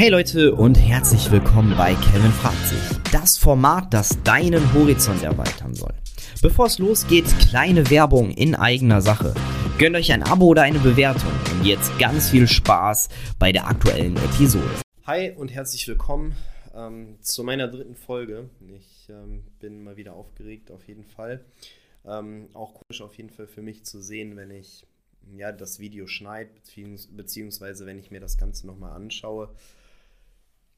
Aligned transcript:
Hey 0.00 0.08
Leute 0.08 0.54
und 0.54 0.76
herzlich 0.76 1.30
willkommen 1.30 1.76
bei 1.76 1.92
Kevin 1.92 2.32
fragt 2.32 2.66
sich. 2.66 3.12
Das 3.12 3.36
Format, 3.36 3.92
das 3.92 4.16
deinen 4.22 4.72
Horizont 4.72 5.22
erweitern 5.22 5.74
soll. 5.74 5.92
Bevor 6.40 6.68
es 6.68 6.78
losgeht, 6.78 7.26
kleine 7.38 7.90
Werbung 7.90 8.30
in 8.30 8.54
eigener 8.54 9.02
Sache. 9.02 9.34
Gönnt 9.76 9.94
euch 9.96 10.10
ein 10.10 10.22
Abo 10.22 10.46
oder 10.46 10.62
eine 10.62 10.78
Bewertung 10.78 11.30
und 11.52 11.66
jetzt 11.66 11.98
ganz 11.98 12.30
viel 12.30 12.48
Spaß 12.48 13.10
bei 13.38 13.52
der 13.52 13.66
aktuellen 13.66 14.16
Episode. 14.16 14.70
Hi 15.04 15.32
und 15.32 15.52
herzlich 15.52 15.86
willkommen 15.86 16.34
ähm, 16.74 17.18
zu 17.20 17.44
meiner 17.44 17.68
dritten 17.68 17.94
Folge. 17.94 18.48
Ich 18.74 19.10
ähm, 19.10 19.42
bin 19.58 19.84
mal 19.84 19.98
wieder 19.98 20.14
aufgeregt, 20.14 20.70
auf 20.70 20.88
jeden 20.88 21.04
Fall. 21.04 21.44
Ähm, 22.06 22.48
auch 22.54 22.72
komisch 22.72 23.02
auf 23.02 23.18
jeden 23.18 23.28
Fall 23.28 23.46
für 23.46 23.60
mich 23.60 23.84
zu 23.84 24.00
sehen, 24.00 24.34
wenn 24.38 24.50
ich 24.50 24.86
ja, 25.36 25.52
das 25.52 25.78
Video 25.78 26.06
schneide, 26.06 26.48
beziehungsweise 27.10 27.84
wenn 27.84 27.98
ich 27.98 28.10
mir 28.10 28.20
das 28.20 28.38
Ganze 28.38 28.66
nochmal 28.66 28.92
anschaue 28.92 29.50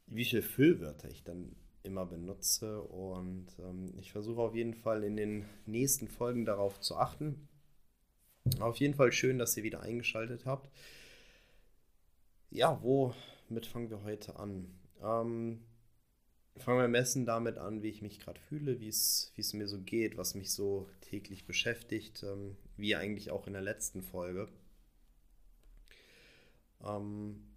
wie 0.06 0.24
viele 0.24 0.42
Füllwörter 0.42 1.08
ich 1.10 1.22
dann 1.24 1.56
immer 1.82 2.06
benutze. 2.06 2.82
Und 2.82 3.46
ähm, 3.58 3.94
ich 3.98 4.12
versuche 4.12 4.40
auf 4.40 4.54
jeden 4.54 4.74
Fall 4.74 5.04
in 5.04 5.16
den 5.16 5.44
nächsten 5.66 6.08
Folgen 6.08 6.44
darauf 6.44 6.80
zu 6.80 6.96
achten. 6.96 7.48
Auf 8.60 8.76
jeden 8.76 8.94
Fall 8.94 9.12
schön, 9.12 9.38
dass 9.38 9.57
ihr 9.57 9.62
wieder 9.62 9.80
eingeschaltet 9.80 10.46
habt. 10.46 10.70
Ja, 12.50 12.82
womit 12.82 13.66
fangen 13.66 13.90
wir 13.90 14.02
heute 14.02 14.36
an? 14.36 14.66
Ähm, 15.00 15.62
fangen 16.57 16.79
wir 16.79 16.84
am 16.84 16.93
besten 16.93 17.24
damit 17.24 17.57
an, 17.57 17.82
wie 17.82 17.88
ich 17.88 18.02
mich 18.02 18.21
gerade 18.21 18.40
fühle, 18.40 18.80
wie 18.80 18.88
es 18.88 19.52
mir 19.54 19.68
so 19.68 19.80
geht, 19.80 20.16
was 20.16 20.34
mich 20.34 20.50
so 20.52 20.88
täglich 21.00 21.46
beschäftigt, 21.46 22.22
ähm, 22.24 22.57
wie 22.76 22.94
eigentlich 22.96 23.30
auch 23.30 23.46
in 23.46 23.54
der 23.54 23.62
letzten 23.62 24.02
Folge. 24.02 24.48
Ähm, 26.84 27.51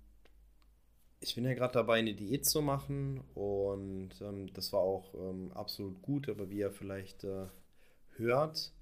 ich 1.20 1.36
bin 1.36 1.46
ja 1.46 1.54
gerade 1.54 1.74
dabei, 1.74 2.00
eine 2.00 2.14
Diät 2.14 2.46
zu 2.46 2.62
machen 2.62 3.22
und 3.34 4.12
ähm, 4.22 4.54
das 4.54 4.72
war 4.74 4.82
auch 4.82 5.14
ähm, 5.16 5.52
absolut 5.54 6.02
gut, 6.02 6.30
aber 6.30 6.50
wie 6.50 6.60
ihr 6.60 6.72
vielleicht 6.72 7.24
äh, 7.24 7.48
hört, 8.18 8.74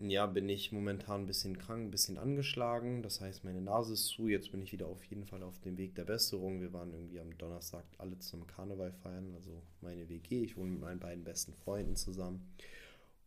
ja, 0.00 0.26
bin 0.26 0.48
ich 0.48 0.70
momentan 0.70 1.22
ein 1.22 1.26
bisschen 1.26 1.58
krank, 1.58 1.86
ein 1.86 1.90
bisschen 1.90 2.18
angeschlagen. 2.18 3.02
Das 3.02 3.20
heißt, 3.20 3.42
meine 3.44 3.60
Nase 3.60 3.94
ist 3.94 4.06
zu. 4.06 4.28
Jetzt 4.28 4.52
bin 4.52 4.62
ich 4.62 4.72
wieder 4.72 4.86
auf 4.86 5.02
jeden 5.04 5.26
Fall 5.26 5.42
auf 5.42 5.58
dem 5.60 5.76
Weg 5.76 5.96
der 5.96 6.04
Besserung. 6.04 6.60
Wir 6.60 6.72
waren 6.72 6.92
irgendwie 6.92 7.18
am 7.18 7.36
Donnerstag 7.36 7.84
alle 7.98 8.16
zum 8.20 8.46
Karneval 8.46 8.92
feiern, 8.92 9.32
also 9.34 9.60
meine 9.80 10.08
WG. 10.08 10.44
Ich 10.44 10.56
wohne 10.56 10.70
mit 10.70 10.80
meinen 10.80 11.00
beiden 11.00 11.24
besten 11.24 11.52
Freunden 11.52 11.96
zusammen. 11.96 12.48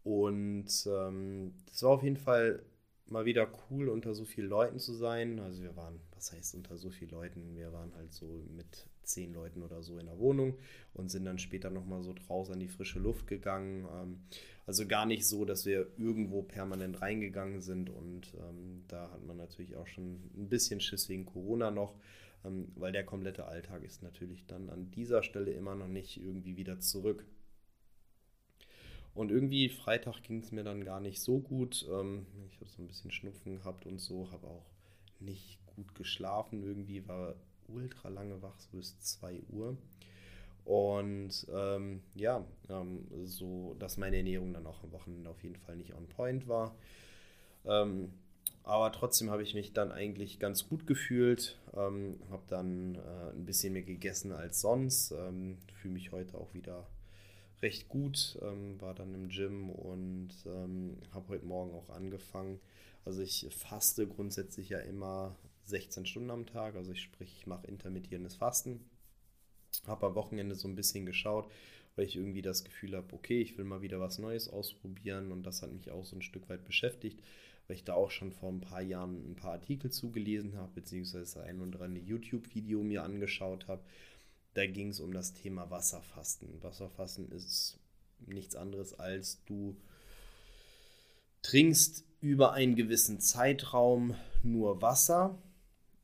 Und 0.04 0.70
ähm, 0.88 1.54
das 1.66 1.84
war 1.84 1.92
auf 1.92 2.04
jeden 2.04 2.18
Fall 2.18 2.64
mal 3.06 3.26
wieder 3.26 3.50
cool, 3.70 3.90
unter 3.90 4.16
so 4.16 4.24
vielen 4.26 4.48
Leuten 4.48 4.80
zu 4.80 4.94
sein. 4.94 5.40
Also 5.40 5.62
wir 5.64 5.76
waren, 5.76 6.00
was 6.22 6.32
heißt 6.34 6.54
unter 6.54 6.78
so 6.78 6.92
vielen 6.92 7.10
Leuten? 7.10 7.56
Wir 7.56 7.74
waren 7.74 7.96
halt 7.96 8.14
so 8.14 8.46
mit 8.56 8.86
zehn 9.02 9.34
Leuten 9.34 9.64
oder 9.64 9.82
so 9.82 9.98
in 9.98 10.06
der 10.06 10.20
Wohnung 10.20 10.56
und 10.94 11.10
sind 11.10 11.26
dann 11.26 11.40
später 11.40 11.72
nochmal 11.72 12.04
so 12.04 12.14
draußen 12.14 12.54
an 12.54 12.60
die 12.60 12.68
frische 12.68 13.00
Luft 13.00 13.26
gegangen. 13.26 13.88
Ähm, 13.92 14.22
also 14.68 14.88
gar 14.88 15.08
nicht 15.08 15.26
so, 15.26 15.46
dass 15.46 15.66
wir 15.66 15.88
irgendwo 15.98 16.44
permanent 16.44 17.02
reingegangen 17.02 17.62
sind 17.62 17.90
und 17.90 18.36
ähm, 18.36 18.84
da 18.88 19.10
hat 19.10 19.26
man 19.26 19.38
natürlich 19.38 19.76
auch 19.76 19.88
schon 19.88 20.30
ein 20.38 20.48
bisschen 20.48 20.80
Schiss 20.80 21.10
wegen 21.10 21.26
Corona 21.26 21.72
noch, 21.72 21.96
ähm, 22.46 22.72
weil 22.76 22.92
der 22.92 23.04
komplette 23.04 23.46
Alltag 23.46 23.84
ist 23.84 24.04
natürlich 24.04 24.46
dann 24.46 24.70
an 24.70 24.92
dieser 24.92 25.24
Stelle 25.24 25.52
immer 25.52 25.74
noch 25.74 25.88
nicht 25.88 26.22
irgendwie 26.22 26.56
wieder 26.56 26.80
zurück. 26.80 27.26
Und 29.16 29.32
irgendwie 29.32 29.70
Freitag 29.70 30.22
ging 30.22 30.42
es 30.42 30.52
mir 30.52 30.64
dann 30.64 30.86
gar 30.86 31.00
nicht 31.02 31.20
so 31.20 31.40
gut. 31.40 31.84
Ähm, 31.92 32.28
ich 32.52 32.58
habe 32.58 32.70
so 32.70 32.84
ein 32.84 32.88
bisschen 32.88 33.10
Schnupfen 33.10 33.56
gehabt 33.56 33.88
und 33.88 34.00
so, 34.00 34.32
habe 34.32 34.46
auch 34.46 34.70
nicht 35.20 35.61
gut 35.82 35.96
geschlafen. 35.96 36.64
Irgendwie 36.64 37.08
war 37.08 37.36
ultra 37.68 38.10
lange 38.10 38.42
wach, 38.42 38.58
so 38.60 38.78
bis 38.78 39.00
2 39.00 39.42
Uhr. 39.50 39.78
Und 40.64 41.48
ähm, 41.52 42.02
ja, 42.16 42.46
ähm, 42.70 43.08
so 43.26 43.76
dass 43.80 43.98
meine 43.98 44.18
Ernährung 44.18 44.54
dann 44.54 44.68
auch 44.68 44.84
am 44.84 44.92
Wochenende 44.92 45.30
auf 45.30 45.42
jeden 45.44 45.56
Fall 45.56 45.76
nicht 45.76 45.94
on 45.94 46.08
point 46.08 46.48
war. 46.48 46.76
Ähm, 47.66 48.14
aber 48.64 48.92
trotzdem 48.92 49.32
habe 49.32 49.42
ich 49.42 49.56
mich 49.56 49.74
dann 49.74 49.92
eigentlich 49.92 50.40
ganz 50.40 50.70
gut 50.70 50.86
gefühlt. 50.86 51.60
Ähm, 51.76 52.20
habe 52.30 52.44
dann 52.48 52.96
äh, 52.96 53.32
ein 53.34 53.46
bisschen 53.46 53.74
mehr 53.74 53.82
gegessen 53.82 54.32
als 54.32 54.62
sonst. 54.62 55.12
Ähm, 55.12 55.58
Fühle 55.74 55.96
mich 55.96 56.12
heute 56.12 56.38
auch 56.38 56.54
wieder 56.54 56.88
recht 57.64 57.90
gut, 57.90 58.40
ähm, 58.42 58.80
war 58.82 58.94
dann 58.96 59.14
im 59.14 59.30
Gym 59.30 59.70
und 59.70 60.30
habe 61.14 61.28
heute 61.28 61.46
Morgen 61.46 61.74
auch 61.74 61.90
angefangen. 61.90 62.60
Also 63.06 63.22
ich 63.22 63.48
faste 63.52 64.08
grundsätzlich 64.08 64.70
ja 64.70 64.80
immer 64.80 65.36
16 65.72 66.06
Stunden 66.06 66.30
am 66.30 66.46
Tag, 66.46 66.76
also 66.76 66.92
ich 66.92 67.02
sprich, 67.02 67.34
ich 67.40 67.48
mache 67.48 67.68
intermittierendes 67.68 68.36
Fasten. 68.36 68.86
Habe 69.88 70.08
am 70.08 70.16
Wochenende 70.16 70.56
so 70.56 70.68
ein 70.68 70.76
bisschen 70.76 71.06
geschaut, 71.06 71.52
weil 71.96 72.06
ich 72.06 72.16
irgendwie 72.16 72.42
das 72.42 72.64
Gefühl 72.64 72.96
habe, 72.96 73.14
okay, 73.14 73.42
ich 73.42 73.58
will 73.58 73.66
mal 73.66 73.82
wieder 73.82 74.00
was 74.00 74.20
Neues 74.20 74.48
ausprobieren 74.48 75.32
und 75.32 75.44
das 75.44 75.62
hat 75.62 75.72
mich 75.72 75.90
auch 75.92 76.06
so 76.06 76.16
ein 76.16 76.22
Stück 76.22 76.50
weit 76.50 76.66
beschäftigt, 76.66 77.20
weil 77.68 77.78
ich 77.78 77.84
da 77.84 77.96
auch 77.96 78.12
schon 78.12 78.32
vor 78.32 78.52
ein 78.52 78.62
paar 78.62 78.82
Jahren 78.82 79.32
ein 79.32 79.36
paar 79.36 79.54
Artikel 79.54 79.92
zugelesen 79.92 80.58
habe, 80.58 80.72
beziehungsweise 80.76 81.44
ein 81.44 81.62
oder 81.62 81.82
andere 81.82 82.04
YouTube-Video 82.04 82.84
mir 82.84 83.04
angeschaut 83.04 83.68
habe 83.68 83.84
da 84.54 84.66
ging 84.66 84.90
es 84.90 85.00
um 85.00 85.14
das 85.14 85.34
Thema 85.34 85.70
Wasserfasten. 85.70 86.62
Wasserfasten 86.62 87.32
ist 87.32 87.80
nichts 88.20 88.56
anderes 88.56 88.94
als 89.00 89.44
du 89.46 89.76
trinkst 91.42 92.06
über 92.20 92.54
einen 92.54 92.76
gewissen 92.76 93.20
Zeitraum 93.20 94.16
nur 94.44 94.82
Wasser. 94.82 95.42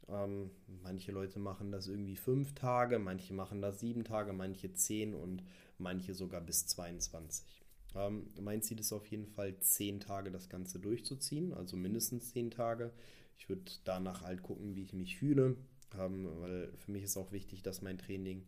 Ähm, 0.10 0.52
manche 0.84 1.12
Leute 1.12 1.40
machen 1.40 1.72
das 1.72 1.88
irgendwie 1.88 2.16
fünf 2.16 2.54
Tage, 2.54 2.98
manche 3.00 3.34
machen 3.34 3.62
das 3.62 3.80
sieben 3.80 4.04
Tage, 4.04 4.34
manche 4.34 4.74
zehn 4.74 5.14
und 5.14 5.44
manche 5.78 6.14
sogar 6.14 6.42
bis 6.42 6.66
22. 6.68 7.62
Ähm, 7.96 8.32
mein 8.40 8.62
Ziel 8.62 8.80
ist 8.80 8.94
auf 8.94 9.06
jeden 9.08 9.28
Fall 9.28 9.60
zehn 9.60 10.00
Tage 10.00 10.32
das 10.32 10.50
Ganze 10.50 10.80
durchzuziehen, 10.80 11.54
also 11.54 11.76
mindestens 11.76 12.32
zehn 12.32 12.52
Tage. 12.52 12.94
Ich 13.38 13.50
würde 13.50 13.70
danach 13.84 14.22
halt 14.22 14.44
gucken, 14.44 14.76
wie 14.76 14.84
ich 14.84 14.94
mich 14.94 15.18
fühle 15.18 15.58
haben, 15.94 16.28
weil 16.42 16.72
für 16.78 16.92
mich 16.92 17.04
ist 17.04 17.18
auch 17.18 17.32
wichtig, 17.32 17.62
dass 17.64 17.82
mein 17.82 17.98
Training 17.98 18.46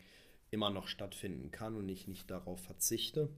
immer 0.52 0.69
noch 0.69 0.88
stattfinden 0.88 1.52
kann 1.52 1.75
und 1.75 1.90
ich 1.90 2.08
nicht 2.08 2.30
darauf 2.31 2.59
verzichte. 2.59 3.30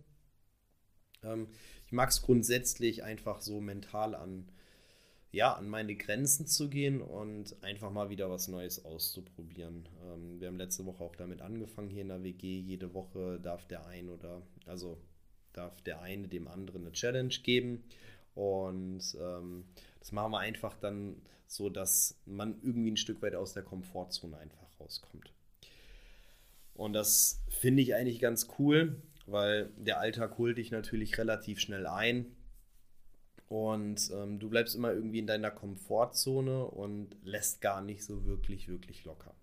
Ähm, 1.23 1.47
ich 1.85 1.91
mag 1.91 2.09
es 2.09 2.21
grundsätzlich 2.21 3.03
einfach 3.03 3.41
so 3.41 3.61
mental 3.61 4.15
an, 4.15 4.51
ja, 5.31 5.53
an 5.53 5.69
meine 5.69 5.95
Grenzen 5.95 6.45
zu 6.45 6.69
gehen 6.69 7.01
und 7.01 7.55
einfach 7.63 7.91
mal 7.91 8.09
wieder 8.09 8.29
was 8.29 8.47
Neues 8.49 8.83
auszuprobieren. 8.83 9.87
Ähm, 10.03 10.39
wir 10.39 10.47
haben 10.47 10.57
letzte 10.57 10.85
Woche 10.85 11.03
auch 11.03 11.15
damit 11.15 11.41
angefangen 11.41 11.89
hier 11.89 12.01
in 12.01 12.09
der 12.09 12.23
WG. 12.23 12.59
Jede 12.59 12.93
Woche 12.93 13.39
darf 13.41 13.65
der 13.67 13.85
ein 13.87 14.09
oder, 14.09 14.41
also 14.65 14.97
darf 15.53 15.81
der 15.81 16.01
eine 16.01 16.27
dem 16.27 16.47
anderen 16.47 16.81
eine 16.81 16.91
Challenge 16.91 17.33
geben. 17.43 17.83
Und 18.35 19.17
ähm, 19.19 19.65
das 19.99 20.11
machen 20.11 20.31
wir 20.31 20.39
einfach 20.39 20.75
dann 20.75 21.21
so, 21.47 21.69
dass 21.69 22.19
man 22.25 22.59
irgendwie 22.61 22.91
ein 22.91 22.97
Stück 22.97 23.21
weit 23.21 23.35
aus 23.35 23.53
der 23.53 23.63
Komfortzone 23.63 24.37
einfach 24.37 24.67
rauskommt. 24.79 25.33
Und 26.73 26.93
das 26.93 27.41
finde 27.49 27.83
ich 27.83 27.95
eigentlich 27.95 28.19
ganz 28.19 28.47
cool, 28.59 29.01
weil 29.27 29.69
der 29.77 29.99
Alltag 29.99 30.37
holt 30.37 30.57
dich 30.57 30.71
natürlich 30.71 31.17
relativ 31.17 31.59
schnell 31.59 31.87
ein. 31.87 32.25
Und 33.51 34.09
ähm, 34.13 34.39
du 34.39 34.47
bleibst 34.47 34.75
immer 34.75 34.94
irgendwie 34.94 35.19
in 35.19 35.28
deiner 35.28 35.51
Komfortzone 35.51 36.63
und 36.67 37.17
lässt 37.25 37.59
gar 37.59 37.81
nicht 37.81 38.06
so 38.06 38.25
wirklich, 38.25 38.69
wirklich 38.69 39.03
locker. 39.03 39.35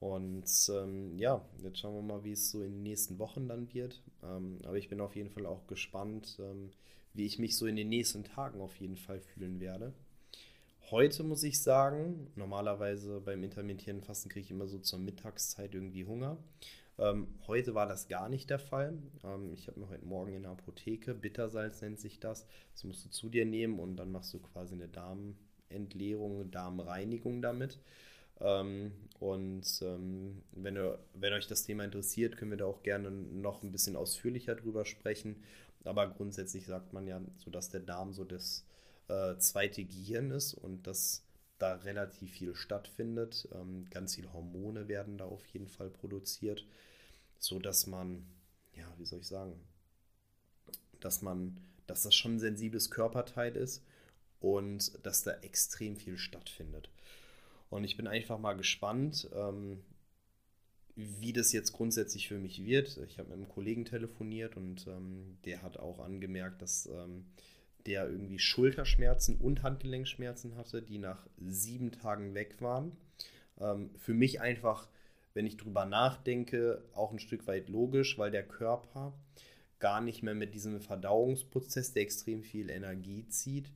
Und 0.00 0.50
ähm, 0.74 1.16
ja, 1.16 1.40
jetzt 1.62 1.78
schauen 1.78 1.94
wir 1.94 2.02
mal, 2.02 2.24
wie 2.24 2.32
es 2.32 2.50
so 2.50 2.64
in 2.64 2.72
den 2.72 2.82
nächsten 2.82 3.20
Wochen 3.20 3.46
dann 3.46 3.72
wird. 3.72 4.02
Ähm, 4.24 4.58
aber 4.64 4.78
ich 4.78 4.88
bin 4.88 5.00
auf 5.00 5.14
jeden 5.14 5.30
Fall 5.30 5.46
auch 5.46 5.68
gespannt, 5.68 6.40
ähm, 6.40 6.72
wie 7.14 7.24
ich 7.24 7.38
mich 7.38 7.56
so 7.56 7.66
in 7.66 7.76
den 7.76 7.88
nächsten 7.88 8.24
Tagen 8.24 8.60
auf 8.60 8.74
jeden 8.80 8.96
Fall 8.96 9.20
fühlen 9.20 9.60
werde. 9.60 9.92
Heute 10.90 11.22
muss 11.22 11.44
ich 11.44 11.62
sagen, 11.62 12.32
normalerweise 12.34 13.20
beim 13.20 13.44
intermittierenden 13.44 14.04
Fasten 14.04 14.28
kriege 14.28 14.46
ich 14.46 14.50
immer 14.50 14.66
so 14.66 14.80
zur 14.80 14.98
Mittagszeit 14.98 15.72
irgendwie 15.72 16.04
Hunger. 16.04 16.36
Ähm, 17.00 17.28
heute 17.46 17.74
war 17.74 17.86
das 17.86 18.08
gar 18.08 18.28
nicht 18.28 18.50
der 18.50 18.58
Fall. 18.58 18.98
Ähm, 19.24 19.54
ich 19.54 19.68
habe 19.68 19.80
mir 19.80 19.88
heute 19.88 20.04
Morgen 20.04 20.34
in 20.34 20.42
der 20.42 20.52
Apotheke, 20.52 21.14
Bittersalz 21.14 21.80
nennt 21.80 21.98
sich 21.98 22.20
das, 22.20 22.46
das 22.72 22.84
musst 22.84 23.06
du 23.06 23.08
zu 23.08 23.30
dir 23.30 23.46
nehmen 23.46 23.80
und 23.80 23.96
dann 23.96 24.12
machst 24.12 24.34
du 24.34 24.38
quasi 24.38 24.74
eine 24.74 24.88
Darmentleerung, 24.88 26.50
Darmreinigung 26.50 27.40
damit. 27.40 27.78
Ähm, 28.38 28.92
und 29.18 29.64
ähm, 29.82 30.42
wenn, 30.52 30.76
ihr, 30.76 30.98
wenn 31.14 31.32
euch 31.32 31.46
das 31.46 31.64
Thema 31.64 31.84
interessiert, 31.84 32.36
können 32.36 32.50
wir 32.50 32.58
da 32.58 32.66
auch 32.66 32.82
gerne 32.82 33.10
noch 33.10 33.62
ein 33.62 33.72
bisschen 33.72 33.96
ausführlicher 33.96 34.54
drüber 34.54 34.84
sprechen. 34.84 35.42
Aber 35.84 36.06
grundsätzlich 36.06 36.66
sagt 36.66 36.92
man 36.92 37.06
ja 37.06 37.22
so, 37.38 37.50
dass 37.50 37.70
der 37.70 37.80
Darm 37.80 38.12
so 38.12 38.24
das 38.24 38.66
äh, 39.08 39.38
zweite 39.38 39.84
Gehirn 39.84 40.30
ist 40.32 40.52
und 40.52 40.86
dass 40.86 41.24
da 41.58 41.74
relativ 41.76 42.32
viel 42.32 42.54
stattfindet. 42.54 43.48
Ähm, 43.54 43.86
ganz 43.90 44.16
viele 44.16 44.32
Hormone 44.32 44.88
werden 44.88 45.18
da 45.18 45.24
auf 45.24 45.46
jeden 45.46 45.68
Fall 45.68 45.90
produziert, 45.90 46.66
so 47.40 47.58
dass 47.58 47.88
man, 47.88 48.24
ja, 48.74 48.86
wie 48.98 49.04
soll 49.04 49.18
ich 49.18 49.26
sagen, 49.26 49.58
dass 51.00 51.22
man, 51.22 51.56
dass 51.86 52.02
das 52.02 52.14
schon 52.14 52.36
ein 52.36 52.40
sensibles 52.40 52.90
Körperteil 52.90 53.56
ist 53.56 53.82
und 54.38 55.04
dass 55.04 55.24
da 55.24 55.32
extrem 55.40 55.96
viel 55.96 56.18
stattfindet. 56.18 56.90
Und 57.70 57.84
ich 57.84 57.96
bin 57.96 58.06
einfach 58.06 58.38
mal 58.38 58.54
gespannt, 58.54 59.28
ähm, 59.34 59.82
wie 60.96 61.32
das 61.32 61.52
jetzt 61.52 61.72
grundsätzlich 61.72 62.28
für 62.28 62.38
mich 62.38 62.64
wird. 62.64 62.98
Ich 63.06 63.18
habe 63.18 63.30
mit 63.30 63.38
einem 63.38 63.48
Kollegen 63.48 63.84
telefoniert 63.84 64.56
und 64.56 64.86
ähm, 64.86 65.38
der 65.44 65.62
hat 65.62 65.78
auch 65.78 66.00
angemerkt, 66.00 66.60
dass 66.62 66.86
ähm, 66.86 67.24
der 67.86 68.08
irgendwie 68.08 68.38
Schulterschmerzen 68.38 69.36
und 69.36 69.62
Handgelenkschmerzen 69.62 70.56
hatte, 70.56 70.82
die 70.82 70.98
nach 70.98 71.26
sieben 71.38 71.92
Tagen 71.92 72.34
weg 72.34 72.60
waren. 72.60 72.96
Ähm, 73.58 73.90
für 73.96 74.14
mich 74.14 74.40
einfach, 74.40 74.88
wenn 75.34 75.46
ich 75.46 75.56
drüber 75.56 75.84
nachdenke, 75.84 76.84
auch 76.94 77.12
ein 77.12 77.18
Stück 77.18 77.46
weit 77.46 77.68
logisch, 77.68 78.18
weil 78.18 78.30
der 78.30 78.46
Körper 78.46 79.12
gar 79.78 80.00
nicht 80.00 80.22
mehr 80.22 80.34
mit 80.34 80.54
diesem 80.54 80.80
Verdauungsprozess, 80.80 81.92
der 81.92 82.02
extrem 82.02 82.42
viel 82.42 82.70
Energie 82.70 83.26
zieht, 83.28 83.72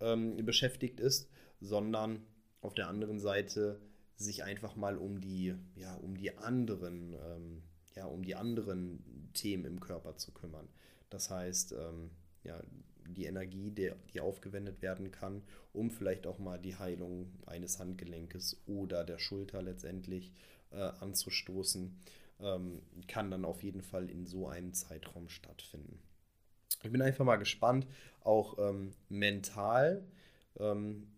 ähm, 0.00 0.36
beschäftigt 0.44 1.00
ist, 1.00 1.28
sondern 1.60 2.24
auf 2.60 2.74
der 2.74 2.88
anderen 2.88 3.18
Seite 3.18 3.80
sich 4.16 4.44
einfach 4.44 4.76
mal 4.76 4.96
um 4.96 5.20
die, 5.20 5.54
ja, 5.76 5.94
um 5.96 6.16
die 6.16 6.36
anderen, 6.36 7.14
ähm, 7.14 7.62
ja, 7.96 8.06
um 8.06 8.22
die 8.22 8.34
anderen 8.34 9.30
Themen 9.34 9.64
im 9.64 9.80
Körper 9.80 10.16
zu 10.16 10.32
kümmern. 10.32 10.68
Das 11.08 11.30
heißt, 11.30 11.72
ähm, 11.72 12.10
ja, 12.44 12.60
die 13.06 13.24
Energie, 13.24 13.70
die, 13.70 13.92
die 14.12 14.20
aufgewendet 14.20 14.82
werden 14.82 15.10
kann, 15.10 15.42
um 15.72 15.90
vielleicht 15.90 16.26
auch 16.26 16.38
mal 16.38 16.58
die 16.58 16.76
Heilung 16.76 17.32
eines 17.46 17.78
Handgelenkes 17.78 18.62
oder 18.66 19.04
der 19.04 19.18
Schulter 19.18 19.62
letztendlich 19.62 20.32
äh, 20.70 20.76
anzustoßen, 20.76 21.96
ähm, 22.40 22.82
kann 23.08 23.30
dann 23.30 23.44
auf 23.44 23.62
jeden 23.62 23.82
Fall 23.82 24.08
in 24.08 24.26
so 24.26 24.48
einem 24.48 24.72
Zeitraum 24.72 25.28
stattfinden. 25.28 25.98
Ich 26.82 26.90
bin 26.90 27.02
einfach 27.02 27.24
mal 27.24 27.36
gespannt, 27.36 27.86
auch 28.22 28.58
ähm, 28.58 28.92
mental. 29.08 30.04
Ähm, 30.58 31.08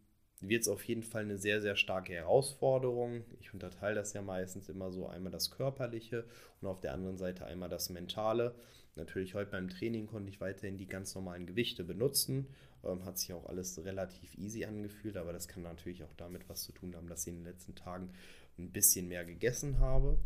wird 0.41 0.63
es 0.63 0.69
auf 0.69 0.83
jeden 0.85 1.05
Fall 1.05 1.23
eine 1.23 1.39
sehr, 1.39 1.61
sehr 1.61 1.77
starke 1.77 2.13
Herausforderung. 2.13 3.23
Ich 3.41 3.55
unterteile 3.55 3.95
das 3.95 4.13
ja 4.13 4.23
meistens 4.23 4.69
immer 4.69 4.91
so 4.91 5.07
einmal 5.07 5.31
das 5.31 5.53
Körperliche 5.53 6.25
und 6.61 6.69
auf 6.69 6.81
der 6.81 6.95
anderen 6.95 7.17
Seite 7.17 7.47
einmal 7.47 7.69
das 7.69 7.91
Mentale. 7.91 8.55
Natürlich 8.95 9.35
heute 9.35 9.51
beim 9.51 9.69
Training 9.69 10.07
konnte 10.07 10.31
ich 10.31 10.41
weiterhin 10.41 10.77
die 10.77 10.87
ganz 10.87 11.15
normalen 11.15 11.47
Gewichte 11.47 11.83
benutzen. 11.83 12.49
Ähm, 12.85 13.05
hat 13.05 13.19
sich 13.19 13.33
auch 13.33 13.47
alles 13.47 13.83
relativ 13.85 14.37
easy 14.37 14.65
angefühlt, 14.65 15.17
aber 15.17 15.33
das 15.33 15.49
kann 15.49 15.63
natürlich 15.63 16.03
auch 16.03 16.13
damit 16.17 16.49
was 16.49 16.63
zu 16.63 16.73
tun 16.73 16.95
haben, 16.95 17.09
dass 17.09 17.23
ich 17.23 17.33
in 17.33 17.41
den 17.41 17.47
letzten 17.47 17.75
Tagen 17.75 18.11
ein 18.59 18.71
bisschen 18.71 19.09
mehr 19.09 19.25
gegessen 19.25 19.79
habe. 19.79 20.19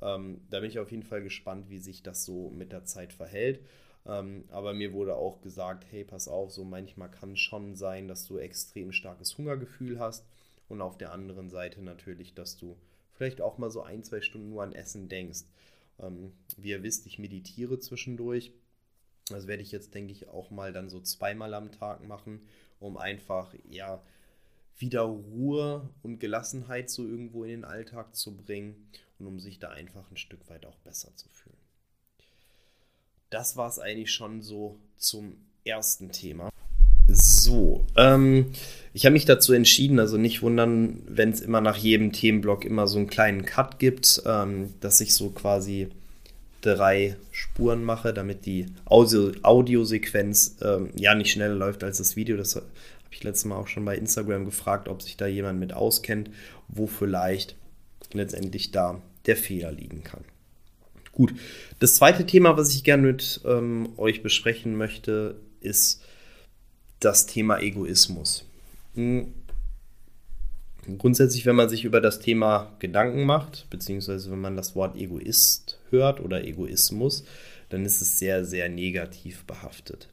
Ähm, 0.00 0.42
da 0.50 0.60
bin 0.60 0.68
ich 0.68 0.78
auf 0.78 0.90
jeden 0.90 1.04
Fall 1.04 1.22
gespannt, 1.22 1.70
wie 1.70 1.78
sich 1.78 2.02
das 2.02 2.24
so 2.24 2.50
mit 2.50 2.72
der 2.72 2.84
Zeit 2.84 3.12
verhält. 3.12 3.60
Ähm, 4.04 4.44
aber 4.50 4.74
mir 4.74 4.92
wurde 4.92 5.14
auch 5.14 5.40
gesagt, 5.40 5.86
hey, 5.90 6.04
pass 6.04 6.28
auf, 6.28 6.50
so 6.50 6.64
manchmal 6.64 7.10
kann 7.10 7.32
es 7.32 7.40
schon 7.40 7.76
sein, 7.76 8.08
dass 8.08 8.26
du 8.26 8.36
extrem 8.36 8.92
starkes 8.92 9.38
Hungergefühl 9.38 9.98
hast 9.98 10.26
und 10.68 10.80
auf 10.80 10.98
der 10.98 11.12
anderen 11.12 11.50
Seite 11.50 11.80
natürlich, 11.82 12.34
dass 12.34 12.56
du 12.56 12.76
vielleicht 13.14 13.40
auch 13.40 13.58
mal 13.58 13.70
so 13.70 13.82
ein, 13.82 14.02
zwei 14.02 14.20
Stunden 14.20 14.50
nur 14.50 14.64
an 14.64 14.72
Essen 14.72 15.08
denkst. 15.08 15.44
Ähm, 15.98 16.32
wie 16.56 16.70
ihr 16.70 16.82
wisst, 16.82 17.06
ich 17.06 17.18
meditiere 17.18 17.78
zwischendurch. 17.78 18.52
Das 19.28 19.46
werde 19.46 19.62
ich 19.62 19.72
jetzt, 19.72 19.94
denke 19.94 20.12
ich, 20.12 20.28
auch 20.28 20.50
mal 20.50 20.72
dann 20.72 20.88
so 20.88 21.00
zweimal 21.00 21.54
am 21.54 21.72
Tag 21.72 22.06
machen, 22.06 22.40
um 22.80 22.96
einfach, 22.96 23.54
ja, 23.68 24.02
wieder 24.76 25.02
Ruhe 25.02 25.88
und 26.02 26.18
Gelassenheit 26.18 26.90
so 26.90 27.06
irgendwo 27.06 27.44
in 27.44 27.50
den 27.50 27.64
Alltag 27.64 28.16
zu 28.16 28.36
bringen 28.36 28.88
und 29.18 29.26
um 29.26 29.38
sich 29.38 29.58
da 29.58 29.70
einfach 29.70 30.10
ein 30.10 30.16
Stück 30.16 30.48
weit 30.48 30.66
auch 30.66 30.78
besser 30.78 31.14
zu 31.14 31.28
fühlen 31.28 31.62
das 33.32 33.56
war 33.56 33.68
es 33.68 33.78
eigentlich 33.78 34.12
schon 34.12 34.42
so 34.42 34.78
zum 34.96 35.36
ersten 35.64 36.12
Thema. 36.12 36.50
So, 37.14 37.84
ähm, 37.96 38.46
ich 38.94 39.04
habe 39.04 39.12
mich 39.12 39.24
dazu 39.24 39.52
entschieden, 39.52 39.98
also 39.98 40.16
nicht 40.16 40.42
wundern, 40.42 41.02
wenn 41.06 41.30
es 41.30 41.40
immer 41.40 41.60
nach 41.60 41.76
jedem 41.76 42.12
Themenblock 42.12 42.64
immer 42.64 42.86
so 42.86 42.98
einen 42.98 43.06
kleinen 43.06 43.44
Cut 43.44 43.78
gibt, 43.78 44.22
ähm, 44.26 44.74
dass 44.80 45.00
ich 45.00 45.14
so 45.14 45.30
quasi 45.30 45.88
drei 46.62 47.16
Spuren 47.30 47.84
mache, 47.84 48.14
damit 48.14 48.46
die 48.46 48.66
Audio 48.86 49.32
Audiosequenz 49.42 50.56
ähm, 50.62 50.90
ja 50.96 51.14
nicht 51.14 51.32
schneller 51.32 51.54
läuft 51.54 51.84
als 51.84 51.98
das 51.98 52.16
Video. 52.16 52.36
Das 52.36 52.56
habe 52.56 52.66
ich 53.10 53.22
letztes 53.22 53.44
Mal 53.44 53.56
auch 53.56 53.68
schon 53.68 53.84
bei 53.84 53.96
Instagram 53.96 54.46
gefragt, 54.46 54.88
ob 54.88 55.02
sich 55.02 55.16
da 55.16 55.26
jemand 55.26 55.60
mit 55.60 55.74
auskennt, 55.74 56.30
wo 56.68 56.86
vielleicht 56.86 57.56
letztendlich 58.12 58.70
da 58.70 59.02
der 59.26 59.36
Fehler 59.36 59.72
liegen 59.72 60.02
kann. 60.02 60.24
Gut, 61.12 61.34
das 61.78 61.96
zweite 61.96 62.24
Thema, 62.24 62.56
was 62.56 62.74
ich 62.74 62.84
gerne 62.84 63.02
mit 63.02 63.42
ähm, 63.44 63.90
euch 63.98 64.22
besprechen 64.22 64.76
möchte, 64.76 65.36
ist 65.60 66.02
das 67.04 67.26
Thema 67.26 67.60
Egoismus. 67.60 68.44
Hm. 68.94 69.32
Grundsätzlich, 70.98 71.46
wenn 71.46 71.54
man 71.54 71.68
sich 71.68 71.84
über 71.84 72.00
das 72.00 72.18
Thema 72.18 72.74
Gedanken 72.80 73.24
macht, 73.24 73.68
beziehungsweise 73.70 74.32
wenn 74.32 74.40
man 74.40 74.56
das 74.56 74.74
Wort 74.74 74.96
Egoist 74.96 75.78
hört 75.90 76.18
oder 76.20 76.44
Egoismus, 76.44 77.24
dann 77.68 77.84
ist 77.84 78.02
es 78.02 78.18
sehr, 78.18 78.44
sehr 78.44 78.68
negativ 78.68 79.44
behaftet. 79.44 80.08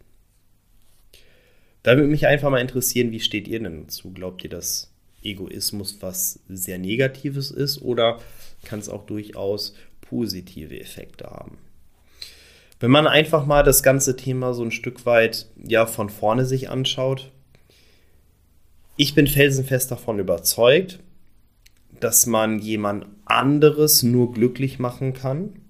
Da 1.82 1.96
würde 1.96 2.08
mich 2.10 2.28
einfach 2.28 2.52
mal 2.52 2.62
interessieren, 2.62 3.12
wie 3.12 3.20
steht 3.20 3.48
ihr 3.48 3.60
denn 3.60 3.86
dazu? 3.86 4.12
Glaubt 4.12 4.44
ihr, 4.44 4.50
dass 4.50 4.92
Egoismus 5.24 5.98
was 6.02 6.40
sehr 6.48 6.78
Negatives 6.78 7.52
ist 7.52 7.82
oder 7.82 8.20
kann 8.64 8.80
es 8.80 8.90
auch 8.90 9.06
durchaus 9.06 9.74
positive 10.02 10.80
Effekte 10.80 11.26
haben. 11.26 11.58
Wenn 12.80 12.92
man 12.92 13.08
einfach 13.08 13.46
mal 13.46 13.64
das 13.64 13.84
ganze 13.84 14.16
Thema 14.16 14.54
so 14.54 14.64
ein 14.64 14.72
Stück 14.72 15.06
weit 15.06 15.48
ja 15.62 15.86
von 15.86 16.10
vorne 16.10 16.46
sich 16.46 16.70
anschaut, 16.70 17.32
ich 18.96 19.16
bin 19.16 19.28
felsenfest 19.28 19.92
davon 19.92 20.20
überzeugt, 20.20 21.00
dass 22.00 22.26
man 22.26 22.60
jemand 22.60 23.06
anderes 23.26 24.04
nur 24.04 24.34
glücklich 24.34 24.80
machen 24.80 25.14
kann, 25.14 25.62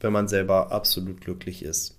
wenn 0.00 0.12
man 0.12 0.28
selber 0.28 0.72
absolut 0.72 1.20
glücklich 1.20 1.62
ist. 1.62 1.98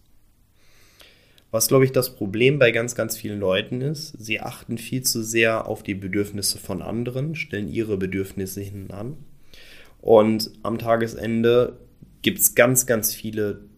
Was, 1.51 1.67
glaube 1.67 1.85
ich, 1.85 1.91
das 1.91 2.15
Problem 2.15 2.59
bei 2.59 2.71
ganz, 2.71 2.95
ganz 2.95 3.17
vielen 3.17 3.39
Leuten 3.39 3.81
ist, 3.81 4.15
sie 4.17 4.39
achten 4.39 4.77
viel 4.77 5.03
zu 5.03 5.21
sehr 5.21 5.67
auf 5.67 5.83
die 5.83 5.95
Bedürfnisse 5.95 6.57
von 6.57 6.81
anderen, 6.81 7.35
stellen 7.35 7.67
ihre 7.67 7.97
Bedürfnisse 7.97 8.61
hinten 8.61 8.91
an 8.91 9.17
und 9.99 10.49
am 10.63 10.79
Tagesende 10.79 11.77
gibt 12.21 12.39
es 12.39 12.55
ganz, 12.55 12.85
ganz 12.85 13.13
viele 13.13 13.70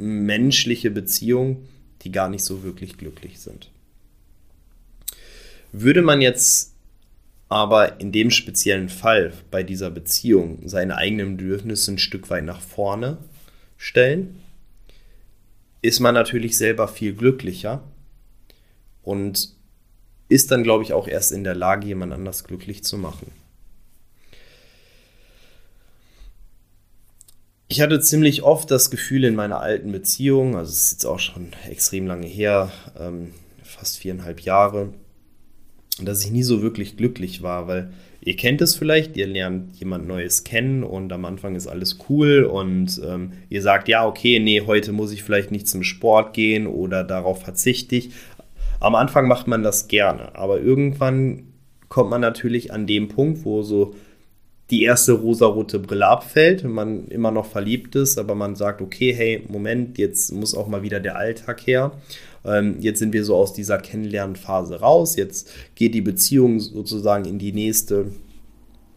menschliche 0.00 0.90
Beziehungen, 0.90 1.68
die 2.02 2.12
gar 2.12 2.28
nicht 2.28 2.44
so 2.44 2.62
wirklich 2.62 2.96
glücklich 2.96 3.40
sind. 3.40 3.70
Würde 5.72 6.02
man 6.02 6.20
jetzt 6.20 6.74
aber 7.48 8.00
in 8.00 8.12
dem 8.12 8.30
speziellen 8.30 8.88
Fall 8.88 9.32
bei 9.50 9.62
dieser 9.62 9.90
Beziehung 9.90 10.60
seine 10.66 10.96
eigenen 10.96 11.36
Bedürfnisse 11.36 11.92
ein 11.92 11.98
Stück 11.98 12.30
weit 12.30 12.44
nach 12.44 12.60
vorne 12.60 13.18
stellen, 13.76 14.40
ist 15.82 16.00
man 16.00 16.14
natürlich 16.14 16.56
selber 16.56 16.86
viel 16.88 17.14
glücklicher 17.14 17.82
und 19.02 19.54
ist 20.28 20.50
dann, 20.52 20.62
glaube 20.62 20.84
ich, 20.84 20.92
auch 20.92 21.08
erst 21.08 21.32
in 21.32 21.42
der 21.42 21.56
Lage, 21.56 21.86
jemand 21.86 22.12
anders 22.12 22.44
glücklich 22.44 22.84
zu 22.84 22.96
machen. 22.96 23.32
Ich 27.72 27.80
hatte 27.80 28.00
ziemlich 28.00 28.42
oft 28.42 28.68
das 28.72 28.90
Gefühl 28.90 29.22
in 29.22 29.36
meiner 29.36 29.60
alten 29.60 29.92
Beziehung, 29.92 30.56
also 30.56 30.72
es 30.72 30.82
ist 30.82 30.92
jetzt 30.92 31.04
auch 31.04 31.20
schon 31.20 31.50
extrem 31.70 32.08
lange 32.08 32.26
her, 32.26 32.72
ähm, 32.98 33.28
fast 33.62 33.98
viereinhalb 33.98 34.40
Jahre, 34.40 34.88
dass 36.02 36.24
ich 36.24 36.32
nie 36.32 36.42
so 36.42 36.62
wirklich 36.62 36.96
glücklich 36.96 37.42
war, 37.42 37.68
weil 37.68 37.92
ihr 38.22 38.34
kennt 38.34 38.60
es 38.60 38.74
vielleicht, 38.74 39.16
ihr 39.16 39.28
lernt 39.28 39.76
jemand 39.76 40.08
Neues 40.08 40.42
kennen 40.42 40.82
und 40.82 41.12
am 41.12 41.24
Anfang 41.24 41.54
ist 41.54 41.68
alles 41.68 42.00
cool 42.08 42.42
und 42.42 43.00
ähm, 43.06 43.34
ihr 43.50 43.62
sagt, 43.62 43.86
ja, 43.86 44.04
okay, 44.04 44.40
nee, 44.40 44.62
heute 44.66 44.90
muss 44.90 45.12
ich 45.12 45.22
vielleicht 45.22 45.52
nicht 45.52 45.68
zum 45.68 45.84
Sport 45.84 46.34
gehen 46.34 46.66
oder 46.66 47.04
darauf 47.04 47.40
verzichte 47.40 47.94
ich. 47.94 48.10
Am 48.80 48.96
Anfang 48.96 49.28
macht 49.28 49.46
man 49.46 49.62
das 49.62 49.86
gerne, 49.86 50.34
aber 50.34 50.60
irgendwann 50.60 51.44
kommt 51.88 52.10
man 52.10 52.20
natürlich 52.20 52.72
an 52.72 52.88
dem 52.88 53.06
Punkt, 53.06 53.44
wo 53.44 53.62
so 53.62 53.94
die 54.70 54.84
erste 54.84 55.12
rosarote 55.12 55.78
Brille 55.78 56.06
abfällt, 56.06 56.62
wenn 56.62 56.70
man 56.72 57.08
immer 57.08 57.30
noch 57.30 57.46
verliebt 57.46 57.96
ist, 57.96 58.18
aber 58.18 58.34
man 58.34 58.54
sagt, 58.54 58.80
okay, 58.80 59.12
hey, 59.12 59.44
Moment, 59.48 59.98
jetzt 59.98 60.32
muss 60.32 60.54
auch 60.54 60.68
mal 60.68 60.82
wieder 60.82 61.00
der 61.00 61.16
Alltag 61.16 61.66
her. 61.66 61.92
Ähm, 62.44 62.76
jetzt 62.80 63.00
sind 63.00 63.12
wir 63.12 63.24
so 63.24 63.34
aus 63.34 63.52
dieser 63.52 63.78
Kennenlernphase 63.78 64.80
raus. 64.80 65.16
Jetzt 65.16 65.50
geht 65.74 65.94
die 65.94 66.00
Beziehung 66.00 66.60
sozusagen 66.60 67.24
in 67.24 67.38
die 67.38 67.52
nächste, 67.52 68.12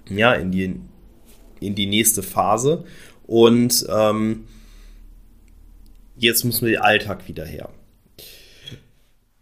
ja, 0.09 0.33
in 0.33 0.51
die, 0.51 0.79
in 1.59 1.75
die 1.75 1.87
nächste 1.87 2.21
Phase. 2.21 2.85
Und 3.25 3.85
ähm, 3.89 4.43
jetzt 6.17 6.43
müssen 6.43 6.65
wir 6.67 6.73
den 6.73 6.81
Alltag 6.81 7.27
wieder 7.27 7.45
her. 7.45 7.69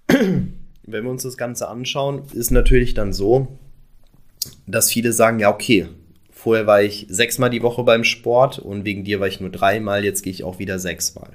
Wenn 0.08 1.04
wir 1.04 1.12
uns 1.12 1.24
das 1.24 1.38
Ganze 1.38 1.68
anschauen, 1.68 2.24
ist 2.34 2.52
natürlich 2.52 2.94
dann 2.94 3.12
so, 3.12 3.48
dass 4.66 4.92
viele 4.92 5.14
sagen, 5.14 5.40
ja, 5.40 5.54
okay, 5.54 5.88
Vorher 6.42 6.66
war 6.66 6.82
ich 6.82 7.06
sechsmal 7.08 7.52
die 7.52 7.62
Woche 7.62 7.84
beim 7.84 8.04
Sport 8.04 8.58
und 8.58 8.84
wegen 8.84 9.04
dir 9.04 9.20
war 9.20 9.28
ich 9.28 9.40
nur 9.40 9.52
dreimal, 9.52 10.04
jetzt 10.04 10.24
gehe 10.24 10.34
ich 10.34 10.44
auch 10.44 10.58
wieder 10.58 10.80
sechsmal. 10.80 11.30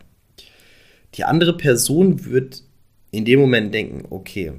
Die 1.15 1.23
andere 1.23 1.57
Person 1.57 2.25
wird 2.25 2.65
in 3.13 3.25
dem 3.25 3.39
Moment 3.39 3.73
denken, 3.73 4.05
okay, 4.11 4.55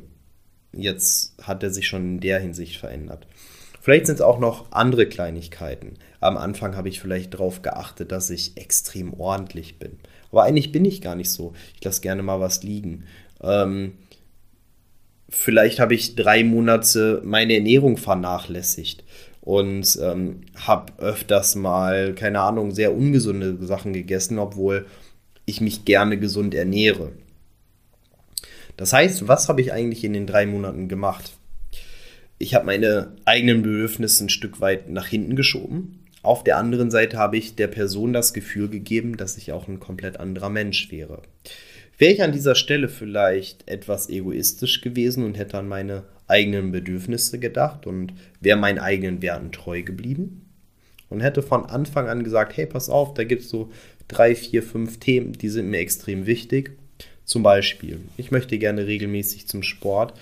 jetzt 0.72 1.36
hat 1.42 1.64
er 1.64 1.72
sich 1.72 1.90
schon 1.90 2.04
in 2.04 2.20
der 2.22 2.40
Hinsicht 2.40 2.78
verändert. 2.78 3.28
Vielleicht 3.82 4.06
sind 4.06 4.16
es 4.16 4.22
auch 4.22 4.40
noch 4.40 4.72
andere 4.72 5.08
Kleinigkeiten. 5.08 5.96
Am 6.22 6.38
Anfang 6.38 6.78
habe 6.78 6.88
ich 6.88 7.02
vielleicht 7.02 7.34
darauf 7.34 7.62
geachtet, 7.62 8.14
dass 8.14 8.30
ich 8.30 8.56
extrem 8.56 9.14
ordentlich 9.16 9.80
bin. 9.80 10.00
Aber 10.32 10.44
eigentlich 10.44 10.72
bin 10.72 10.86
ich 10.86 11.02
gar 11.02 11.16
nicht 11.16 11.30
so. 11.30 11.56
Ich 11.76 11.84
lasse 11.84 12.00
gerne 12.00 12.24
mal 12.24 12.40
was 12.40 12.64
liegen. 12.64 13.04
Ähm, 13.42 13.98
vielleicht 15.28 15.82
habe 15.82 15.94
ich 15.94 16.16
drei 16.16 16.46
Monate 16.46 17.22
meine 17.26 17.56
Ernährung 17.56 17.98
vernachlässigt 17.98 19.04
und 19.48 19.98
ähm, 20.02 20.42
habe 20.56 20.92
öfters 20.98 21.56
mal, 21.56 22.14
keine 22.16 22.42
Ahnung, 22.42 22.72
sehr 22.72 22.94
ungesunde 22.94 23.66
Sachen 23.66 23.94
gegessen, 23.94 24.40
obwohl 24.40 24.88
ich 25.46 25.62
mich 25.62 25.86
gerne 25.86 26.20
gesund 26.20 26.54
ernähre. 26.54 27.14
Das 28.76 28.92
heißt, 28.92 29.30
was 29.30 29.48
habe 29.48 29.62
ich 29.62 29.72
eigentlich 29.72 30.04
in 30.04 30.12
den 30.12 30.28
drei 30.28 30.46
Monaten 30.46 30.90
gemacht? 30.90 31.38
Ich 32.38 32.56
habe 32.56 32.66
meine 32.66 33.14
eigenen 33.24 33.62
Bedürfnisse 33.62 34.26
ein 34.26 34.30
Stück 34.30 34.60
weit 34.60 34.90
nach 34.90 35.08
hinten 35.08 35.38
geschoben. 35.38 36.04
Auf 36.24 36.44
der 36.44 36.58
anderen 36.58 36.92
Seite 36.92 37.18
habe 37.18 37.38
ich 37.38 37.56
der 37.56 37.68
Person 37.68 38.12
das 38.12 38.34
Gefühl 38.34 38.68
gegeben, 38.68 39.16
dass 39.16 39.38
ich 39.38 39.54
auch 39.54 39.70
ein 39.70 39.80
komplett 39.80 40.20
anderer 40.20 40.50
Mensch 40.50 40.92
wäre. 40.92 41.22
Wäre 41.98 42.14
ich 42.14 42.22
an 42.22 42.32
dieser 42.32 42.56
Stelle 42.56 42.90
vielleicht 42.90 43.68
etwas 43.68 44.10
egoistisch 44.10 44.82
gewesen 44.82 45.24
und 45.24 45.38
hätte 45.38 45.58
an 45.58 45.68
meine 45.68 46.04
eigenen 46.28 46.72
Bedürfnisse 46.72 47.40
gedacht 47.40 47.88
und 47.88 48.14
wäre 48.40 48.58
meinen 48.58 48.80
eigenen 48.80 49.22
Werten 49.22 49.52
treu 49.52 49.82
geblieben? 49.82 50.44
Und 51.10 51.22
hätte 51.22 51.42
von 51.42 51.66
Anfang 51.66 52.10
an 52.10 52.24
gesagt, 52.24 52.58
hey, 52.58 52.66
pass 52.66 52.90
auf, 52.90 53.14
da 53.14 53.24
gibt 53.24 53.44
es 53.44 53.50
so 53.50 53.72
drei, 54.10 54.36
vier, 54.36 54.62
fünf 54.62 55.00
Themen, 55.00 55.32
die 55.34 55.48
sind 55.48 55.70
mir 55.70 55.80
extrem 55.80 56.26
wichtig. 56.26 56.72
Zum 57.24 57.44
Beispiel, 57.44 58.02
ich 58.18 58.30
möchte 58.30 58.58
gerne 58.58 58.88
regelmäßig 58.88 59.48
zum 59.48 59.64
Sport, 59.64 60.14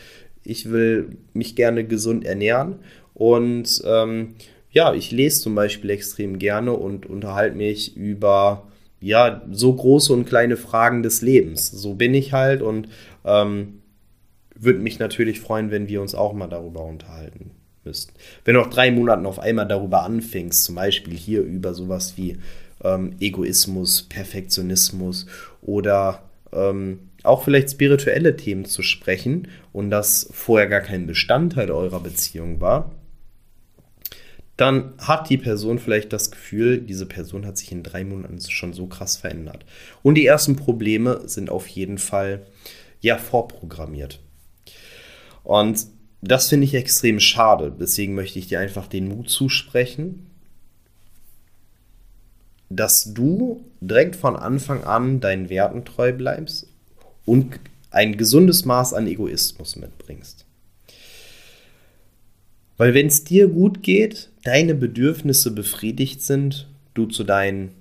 ich 0.43 0.69
will 0.69 1.17
mich 1.33 1.55
gerne 1.55 1.85
gesund 1.85 2.23
ernähren. 2.23 2.75
Und 3.15 3.81
ähm, 3.85 4.35
ja, 4.71 4.93
ich 4.93 5.11
lese 5.11 5.41
zum 5.41 5.55
Beispiel 5.55 5.89
extrem 5.89 6.37
gerne 6.37 6.73
und 6.73 7.07
unterhalte 7.07 7.57
mich 7.57 7.97
über 7.97 8.67
ja, 9.05 9.43
so 9.51 9.71
große 9.71 10.11
und 10.11 10.25
kleine 10.25 10.57
Fragen 10.57 11.03
des 11.03 11.21
Lebens. 11.21 11.69
So 11.69 11.93
bin 11.93 12.15
ich 12.15 12.33
halt 12.33 12.63
und 12.63 12.89
ähm, 13.23 13.81
würde 14.55 14.79
mich 14.79 14.97
natürlich 14.97 15.39
freuen, 15.39 15.69
wenn 15.69 15.87
wir 15.87 16.01
uns 16.01 16.15
auch 16.15 16.33
mal 16.33 16.47
darüber 16.47 16.83
unterhalten 16.83 17.51
müssten. 17.83 18.13
Wenn 18.45 18.55
du 18.55 18.61
nach 18.61 18.69
drei 18.71 18.89
Monaten 18.89 19.27
auf 19.27 19.37
einmal 19.37 19.67
darüber 19.67 20.01
anfängst, 20.03 20.63
zum 20.63 20.73
Beispiel 20.73 21.13
hier 21.13 21.43
über 21.43 21.75
sowas 21.75 22.17
wie 22.17 22.37
ähm, 22.83 23.15
Egoismus, 23.19 24.01
Perfektionismus 24.09 25.27
oder 25.61 26.23
ähm, 26.51 27.11
auch 27.21 27.43
vielleicht 27.43 27.69
spirituelle 27.69 28.35
Themen 28.35 28.65
zu 28.65 28.81
sprechen 28.81 29.49
und 29.71 29.91
das 29.91 30.27
vorher 30.31 30.67
gar 30.67 30.81
kein 30.81 31.05
Bestandteil 31.05 31.69
eurer 31.69 31.99
Beziehung 31.99 32.59
war, 32.59 32.91
dann 34.57 34.93
hat 34.99 35.29
die 35.29 35.37
Person 35.37 35.79
vielleicht 35.79 36.13
das 36.13 36.31
Gefühl, 36.31 36.79
diese 36.79 37.05
Person 37.05 37.45
hat 37.45 37.57
sich 37.57 37.71
in 37.71 37.83
drei 37.83 38.03
Monaten 38.03 38.39
schon 38.41 38.73
so 38.73 38.87
krass 38.87 39.17
verändert. 39.17 39.65
Und 40.01 40.15
die 40.15 40.25
ersten 40.25 40.55
Probleme 40.55 41.27
sind 41.27 41.49
auf 41.49 41.67
jeden 41.67 41.97
Fall 41.97 42.45
ja 43.01 43.17
vorprogrammiert. 43.17 44.19
Und 45.43 45.87
das 46.21 46.47
finde 46.47 46.65
ich 46.65 46.73
extrem 46.73 47.19
schade. 47.19 47.73
Deswegen 47.77 48.15
möchte 48.15 48.39
ich 48.39 48.47
dir 48.47 48.59
einfach 48.59 48.87
den 48.87 49.09
Mut 49.09 49.29
zusprechen, 49.29 50.27
dass 52.69 53.13
du 53.13 53.63
direkt 53.81 54.15
von 54.15 54.35
Anfang 54.35 54.83
an 54.83 55.19
deinen 55.19 55.49
Werten 55.49 55.85
treu 55.85 56.13
bleibst 56.13 56.67
und 57.25 57.59
ein 57.91 58.17
gesundes 58.17 58.65
Maß 58.65 58.93
an 58.93 59.07
Egoismus 59.07 59.75
mitbringst. 59.75 60.44
Weil 62.77 62.93
wenn 62.93 63.07
es 63.07 63.23
dir 63.23 63.47
gut 63.47 63.83
geht, 63.83 64.29
deine 64.43 64.75
Bedürfnisse 64.75 65.51
befriedigt 65.51 66.21
sind, 66.21 66.67
du 66.93 67.05
zu 67.05 67.23
deinen, 67.23 67.71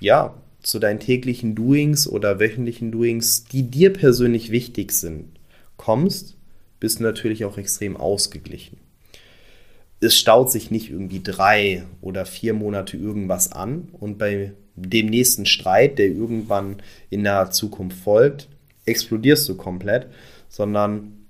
ja, 0.00 0.34
zu 0.62 0.78
deinen 0.78 1.00
täglichen 1.00 1.54
Doings 1.54 2.06
oder 2.08 2.38
wöchentlichen 2.38 2.92
Doings, 2.92 3.44
die 3.44 3.64
dir 3.64 3.92
persönlich 3.92 4.50
wichtig 4.50 4.92
sind, 4.92 5.26
kommst, 5.76 6.36
bist 6.80 7.00
du 7.00 7.04
natürlich 7.04 7.44
auch 7.44 7.58
extrem 7.58 7.96
ausgeglichen. 7.96 8.78
Es 10.00 10.16
staut 10.16 10.50
sich 10.50 10.70
nicht 10.70 10.90
irgendwie 10.90 11.22
drei 11.22 11.84
oder 12.00 12.26
vier 12.26 12.54
Monate 12.54 12.96
irgendwas 12.96 13.52
an 13.52 13.88
und 13.92 14.18
bei 14.18 14.52
dem 14.74 15.06
nächsten 15.06 15.46
Streit, 15.46 15.98
der 15.98 16.06
irgendwann 16.06 16.82
in 17.10 17.24
der 17.24 17.50
Zukunft 17.50 17.98
folgt, 17.98 18.48
explodierst 18.84 19.48
du 19.48 19.56
komplett, 19.56 20.08
sondern 20.48 21.26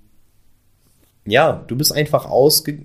ja, 1.25 1.63
du 1.67 1.75
bist 1.75 1.91
einfach 1.91 2.25
ausge 2.25 2.79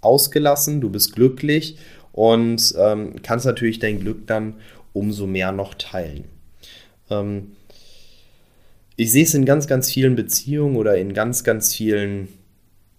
ausgelassen, 0.00 0.80
du 0.80 0.90
bist 0.90 1.14
glücklich 1.14 1.76
und 2.12 2.74
ähm, 2.78 3.16
kannst 3.22 3.46
natürlich 3.46 3.78
dein 3.78 4.00
Glück 4.00 4.26
dann 4.26 4.54
umso 4.92 5.26
mehr 5.26 5.52
noch 5.52 5.74
teilen. 5.74 6.24
Ähm, 7.10 7.52
ich 8.96 9.12
sehe 9.12 9.24
es 9.24 9.34
in 9.34 9.44
ganz, 9.44 9.66
ganz 9.66 9.90
vielen 9.90 10.16
Beziehungen 10.16 10.76
oder 10.76 10.96
in 10.96 11.14
ganz, 11.14 11.44
ganz 11.44 11.74
vielen 11.74 12.28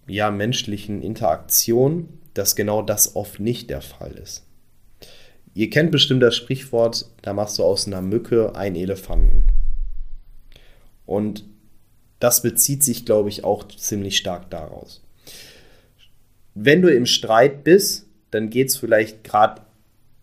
ja, 0.06 0.30
menschlichen 0.30 1.02
Interaktionen, 1.02 2.20
dass 2.34 2.56
genau 2.56 2.82
das 2.82 3.16
oft 3.16 3.40
nicht 3.40 3.70
der 3.70 3.82
Fall 3.82 4.12
ist. 4.12 4.46
Ihr 5.52 5.68
kennt 5.68 5.90
bestimmt 5.90 6.22
das 6.22 6.36
Sprichwort, 6.36 7.06
da 7.22 7.34
machst 7.34 7.58
du 7.58 7.64
aus 7.64 7.86
einer 7.86 8.00
Mücke 8.00 8.54
einen 8.54 8.76
Elefanten. 8.76 9.44
Und 11.04 11.44
das 12.20 12.42
bezieht 12.42 12.82
sich, 12.82 13.04
glaube 13.04 13.28
ich, 13.28 13.44
auch 13.44 13.66
ziemlich 13.68 14.16
stark 14.16 14.48
daraus 14.50 15.02
wenn 16.54 16.82
du 16.82 16.88
im 16.92 17.06
Streit 17.06 17.64
bist, 17.64 18.06
dann 18.30 18.50
geht 18.50 18.68
es 18.68 18.76
vielleicht 18.76 19.24
gerade, 19.24 19.62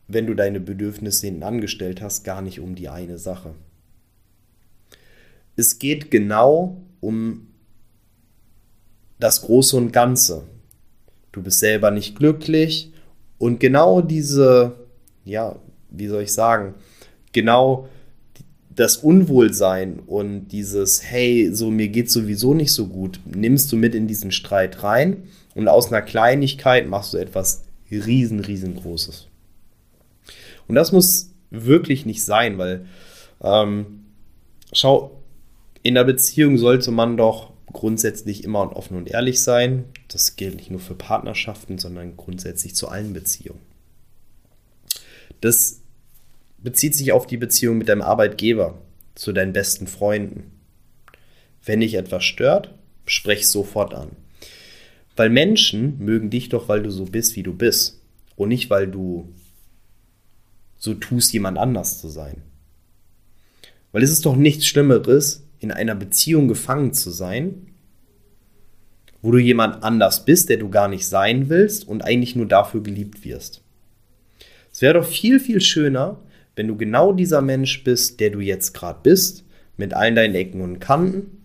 wenn 0.08 0.28
du 0.28 0.34
deine 0.34 0.60
Bedürfnisse 0.60 1.28
hinten 1.28 1.44
angestellt 1.44 2.02
hast, 2.02 2.24
gar 2.24 2.42
nicht 2.42 2.60
um 2.60 2.76
die 2.76 2.90
eine 2.90 3.18
Sache. 3.18 3.54
Es 5.56 5.80
geht 5.80 6.12
genau 6.12 6.82
um 7.00 7.48
das 9.20 9.42
Große 9.42 9.76
und 9.76 9.92
Ganze. 9.92 10.44
Du 11.32 11.42
bist 11.42 11.60
selber 11.60 11.92
nicht 11.92 12.16
glücklich 12.16 12.94
und 13.38 13.60
genau 13.60 14.02
diese, 14.02 14.76
ja, 15.26 15.58
wie 15.90 16.08
soll 16.08 16.24
ich 16.24 16.34
sagen, 16.34 16.76
genau 17.32 17.88
das 18.70 18.98
Unwohlsein 18.98 20.00
und 20.00 20.50
dieses, 20.50 21.04
hey, 21.04 21.50
so 21.52 21.72
mir 21.72 21.88
geht 21.88 22.12
sowieso 22.12 22.54
nicht 22.54 22.72
so 22.72 22.88
gut, 22.88 23.20
nimmst 23.26 23.72
du 23.72 23.76
mit 23.76 23.96
in 23.96 24.08
diesen 24.08 24.32
Streit 24.32 24.84
rein 24.84 25.24
und 25.58 25.68
aus 25.68 25.88
einer 25.88 26.04
Kleinigkeit 26.04 26.88
machst 26.88 27.16
du 27.16 27.18
etwas 27.18 27.64
riesen, 27.90 28.42
riesengroßes. 28.42 29.28
Und 30.68 30.76
das 30.76 30.92
muss 30.92 31.32
wirklich 31.50 32.06
nicht 32.06 32.24
sein, 32.24 32.60
weil 32.60 32.86
ähm, 33.42 34.06
schau, 34.72 35.24
in 35.82 35.96
der 35.96 36.04
Beziehung 36.04 36.60
sollte 36.60 36.92
man 36.92 37.18
doch 37.18 37.54
grundsätzlich 37.74 38.44
immer 38.44 38.76
offen 38.76 38.98
und 38.98 39.10
ehrlich 39.10 39.42
sein. 39.42 39.86
Das 40.10 40.36
gilt 40.36 40.58
nicht 40.58 40.70
nur 40.70 40.80
für 40.80 40.94
Partnerschaften, 40.94 41.80
sondern 41.80 42.18
grundsätzlich 42.18 42.76
zu 42.76 42.90
allen 42.90 43.14
Beziehungen. 43.14 43.62
Das 45.42 45.82
bezieht 46.60 46.96
sich 46.96 47.14
auf 47.14 47.26
die 47.26 47.38
Beziehung 47.38 47.80
mit 47.80 47.90
deinem 47.90 48.04
Arbeitgeber, 48.04 48.78
zu 49.16 49.34
deinen 49.34 49.54
besten 49.54 49.88
Freunden. 49.88 50.52
Wenn 51.66 51.80
dich 51.80 51.96
etwas 51.96 52.24
stört, 52.24 52.76
sprech 53.08 53.48
sofort 53.48 53.96
an. 53.96 54.12
Weil 55.18 55.30
Menschen 55.32 55.98
mögen 55.98 56.30
dich 56.30 56.50
doch, 56.50 56.70
weil 56.70 56.84
du 56.84 56.92
so 56.92 57.06
bist, 57.06 57.36
wie 57.36 57.44
du 57.44 57.54
bist. 57.54 58.02
Und 58.36 58.50
nicht, 58.50 58.70
weil 58.70 58.88
du 58.88 59.34
so 60.78 60.94
tust, 60.94 61.34
jemand 61.34 61.58
anders 61.58 62.00
zu 62.00 62.08
sein. 62.08 62.44
Weil 63.92 64.04
es 64.04 64.12
ist 64.12 64.28
doch 64.28 64.36
nichts 64.36 64.68
Schlimmeres, 64.68 65.44
in 65.60 65.72
einer 65.72 65.96
Beziehung 65.96 66.48
gefangen 66.48 66.94
zu 66.94 67.10
sein, 67.10 67.68
wo 69.24 69.32
du 69.32 69.40
jemand 69.40 69.84
anders 69.84 70.24
bist, 70.24 70.50
der 70.50 70.58
du 70.58 70.70
gar 70.70 70.88
nicht 70.88 71.08
sein 71.08 71.50
willst 71.50 71.88
und 71.88 72.04
eigentlich 72.04 72.36
nur 72.36 72.46
dafür 72.46 72.84
geliebt 72.84 73.26
wirst. 73.26 73.64
Es 74.72 74.84
wäre 74.84 74.94
doch 74.94 75.08
viel, 75.08 75.40
viel 75.40 75.62
schöner, 75.62 76.20
wenn 76.56 76.68
du 76.68 76.78
genau 76.78 77.12
dieser 77.12 77.42
Mensch 77.42 77.84
bist, 77.84 78.20
der 78.20 78.30
du 78.30 78.40
jetzt 78.40 78.74
gerade 78.74 79.00
bist, 79.02 79.46
mit 79.78 79.96
allen 79.96 80.16
deinen 80.16 80.36
Ecken 80.36 80.62
und 80.62 80.78
Kanten, 80.78 81.44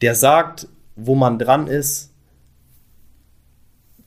der 0.00 0.14
sagt, 0.14 0.68
wo 0.98 1.14
man 1.14 1.38
dran 1.38 1.68
ist, 1.68 2.12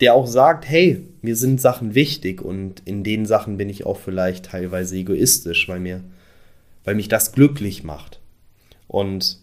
der 0.01 0.13
auch 0.13 0.27
sagt, 0.27 0.67
hey, 0.67 1.07
mir 1.21 1.36
sind 1.36 1.62
Sachen 1.62 1.95
wichtig 1.95 2.41
und 2.41 2.81
in 2.86 3.03
den 3.03 3.25
Sachen 3.25 3.57
bin 3.57 3.69
ich 3.69 3.86
auch 3.86 3.98
vielleicht 3.98 4.45
teilweise 4.45 4.95
egoistisch, 4.98 5.69
weil 5.69 5.79
mir, 5.79 6.03
weil 6.83 6.95
mich 6.95 7.07
das 7.07 7.31
glücklich 7.31 7.83
macht. 7.83 8.19
Und 8.88 9.39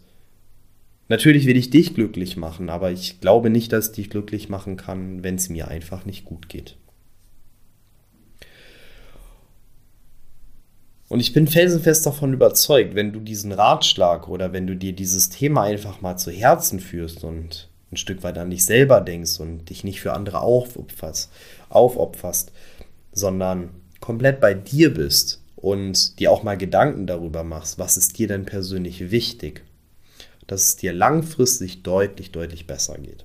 natürlich 1.09 1.47
will 1.47 1.57
ich 1.57 1.71
dich 1.71 1.95
glücklich 1.95 2.37
machen, 2.37 2.69
aber 2.69 2.91
ich 2.91 3.21
glaube 3.21 3.51
nicht, 3.51 3.73
dass 3.73 3.89
ich 3.89 3.95
dich 3.95 4.11
glücklich 4.11 4.49
machen 4.49 4.77
kann, 4.77 5.23
wenn 5.23 5.37
es 5.37 5.49
mir 5.49 5.69
einfach 5.69 6.05
nicht 6.05 6.25
gut 6.25 6.49
geht. 6.49 6.77
Und 11.09 11.21
ich 11.21 11.33
bin 11.33 11.47
felsenfest 11.47 12.05
davon 12.05 12.35
überzeugt, 12.35 12.95
wenn 12.95 13.13
du 13.13 13.21
diesen 13.21 13.53
Ratschlag 13.53 14.29
oder 14.29 14.53
wenn 14.53 14.67
du 14.67 14.77
dir 14.77 14.93
dieses 14.93 15.31
Thema 15.31 15.63
einfach 15.63 16.01
mal 16.03 16.17
zu 16.17 16.31
Herzen 16.31 16.81
führst 16.81 17.25
und 17.25 17.69
ein 17.91 17.97
Stück 17.97 18.23
weit 18.23 18.37
an 18.37 18.51
dich 18.51 18.65
selber 18.67 19.01
denkst 19.01 19.41
und 19.41 19.71
dich 19.71 19.85
nicht 19.85 20.01
für 20.01 20.13
andere 20.13 20.41
aufopferst, 20.41 21.31
aufopferst 21.71 22.53
sondern 23.13 23.71
komplett 24.01 24.41
bei 24.41 24.55
dir 24.55 24.95
bist 24.95 25.43
und 25.57 26.19
dir 26.21 26.31
auch 26.31 26.43
mal 26.43 26.57
Gedanken 26.57 27.07
darüber 27.07 27.43
machst, 27.43 27.79
was 27.79 27.97
ist 27.97 28.19
dir 28.19 28.29
denn 28.29 28.45
persönlich 28.45 29.11
wichtig, 29.11 29.65
dass 30.47 30.63
es 30.63 30.77
dir 30.77 30.93
langfristig 30.93 31.83
deutlich, 31.83 32.31
deutlich 32.31 32.67
besser 32.67 32.99
geht. 32.99 33.25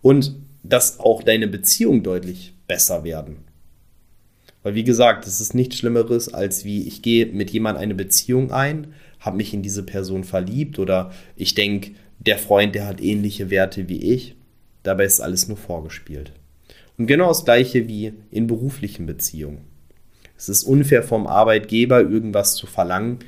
Und 0.00 0.36
dass 0.62 0.98
auch 0.98 1.22
deine 1.22 1.46
Beziehungen 1.46 2.02
deutlich 2.02 2.54
besser 2.66 3.04
werden. 3.04 3.44
Weil 4.68 4.74
wie 4.74 4.84
gesagt, 4.84 5.26
es 5.26 5.40
ist 5.40 5.54
nichts 5.54 5.78
Schlimmeres, 5.78 6.34
als 6.34 6.62
wie 6.62 6.86
ich 6.86 7.00
gehe 7.00 7.24
mit 7.24 7.48
jemandem 7.48 7.84
eine 7.84 7.94
Beziehung 7.94 8.52
ein, 8.52 8.88
habe 9.18 9.38
mich 9.38 9.54
in 9.54 9.62
diese 9.62 9.82
Person 9.82 10.24
verliebt 10.24 10.78
oder 10.78 11.10
ich 11.36 11.54
denke, 11.54 11.92
der 12.18 12.36
Freund, 12.36 12.74
der 12.74 12.86
hat 12.86 13.00
ähnliche 13.00 13.48
Werte 13.48 13.88
wie 13.88 14.12
ich. 14.12 14.34
Dabei 14.82 15.06
ist 15.06 15.20
alles 15.20 15.48
nur 15.48 15.56
vorgespielt. 15.56 16.32
Und 16.98 17.06
genau 17.06 17.28
das 17.28 17.46
gleiche 17.46 17.88
wie 17.88 18.12
in 18.30 18.46
beruflichen 18.46 19.06
Beziehungen. 19.06 19.62
Es 20.36 20.50
ist 20.50 20.64
unfair 20.64 21.02
vom 21.02 21.26
Arbeitgeber, 21.26 22.02
irgendwas 22.02 22.54
zu 22.54 22.66
verlangen, 22.66 23.20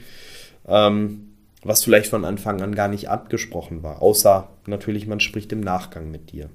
ähm, 0.69 1.31
was 1.63 1.83
vielleicht 1.83 2.11
von 2.11 2.27
Anfang 2.27 2.61
an 2.61 2.75
gar 2.75 2.89
nicht 2.89 3.09
abgesprochen 3.09 3.83
war, 3.83 4.03
außer 4.03 4.51
natürlich, 4.67 5.07
man 5.07 5.21
spricht 5.21 5.53
im 5.53 5.61
Nachgang 5.61 6.11
mit 6.11 6.33
dir. 6.33 6.51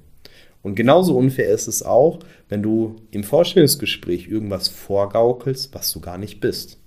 Und 0.65 0.73
genauso 0.73 1.15
unfair 1.15 1.49
ist 1.49 1.67
es 1.67 1.83
auch, 1.83 2.17
wenn 2.49 2.63
du 2.63 2.95
im 3.11 3.23
Vorstellungsgespräch 3.23 4.27
irgendwas 4.27 4.67
vorgaukelst, 4.67 5.75
was 5.75 5.91
du 5.91 5.99
gar 5.99 6.17
nicht 6.17 6.39
bist. 6.39 6.79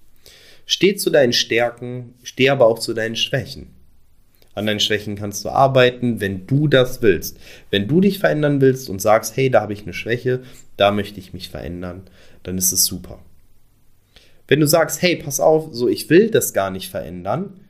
Steh 0.66 0.96
zu 0.96 1.10
deinen 1.10 1.32
Stärken, 1.32 2.14
steh 2.24 2.50
aber 2.50 2.66
auch 2.66 2.80
zu 2.80 2.92
deinen 2.92 3.14
Schwächen. 3.14 3.68
An 4.54 4.66
deinen 4.66 4.80
Schwächen 4.80 5.14
kannst 5.14 5.44
du 5.44 5.50
arbeiten, 5.50 6.20
wenn 6.20 6.44
du 6.48 6.66
das 6.66 7.02
willst. 7.02 7.38
Wenn 7.70 7.86
du 7.86 8.00
dich 8.00 8.18
verändern 8.18 8.60
willst 8.60 8.90
und 8.90 9.00
sagst, 9.00 9.36
hey, 9.36 9.48
da 9.48 9.60
habe 9.60 9.74
ich 9.74 9.82
eine 9.82 9.92
Schwäche, 9.92 10.42
da 10.76 10.90
möchte 10.90 11.20
ich 11.20 11.32
mich 11.32 11.48
verändern, 11.48 12.02
dann 12.42 12.58
ist 12.58 12.72
es 12.72 12.84
super. 12.84 13.20
Wenn 14.48 14.58
du 14.58 14.66
sagst, 14.66 15.02
hey, 15.02 15.14
pass 15.14 15.38
auf, 15.38 15.68
so 15.70 15.86
ich 15.86 16.10
will 16.10 16.32
das 16.32 16.52
gar 16.52 16.72
nicht 16.72 16.90
verändern, 16.90 17.60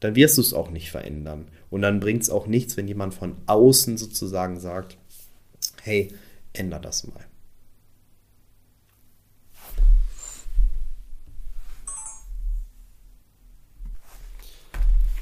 dann 0.00 0.16
wirst 0.16 0.36
du 0.36 0.42
es 0.42 0.52
auch 0.52 0.70
nicht 0.70 0.90
verändern. 0.90 1.46
Und 1.70 1.80
dann 1.80 1.98
bringt 1.98 2.24
es 2.24 2.28
auch 2.28 2.46
nichts, 2.46 2.76
wenn 2.76 2.88
jemand 2.88 3.14
von 3.14 3.36
außen 3.46 3.96
sozusagen 3.96 4.60
sagt, 4.60 4.98
hey, 5.86 6.12
änder 6.52 6.80
das 6.80 7.06
mal. 7.06 7.24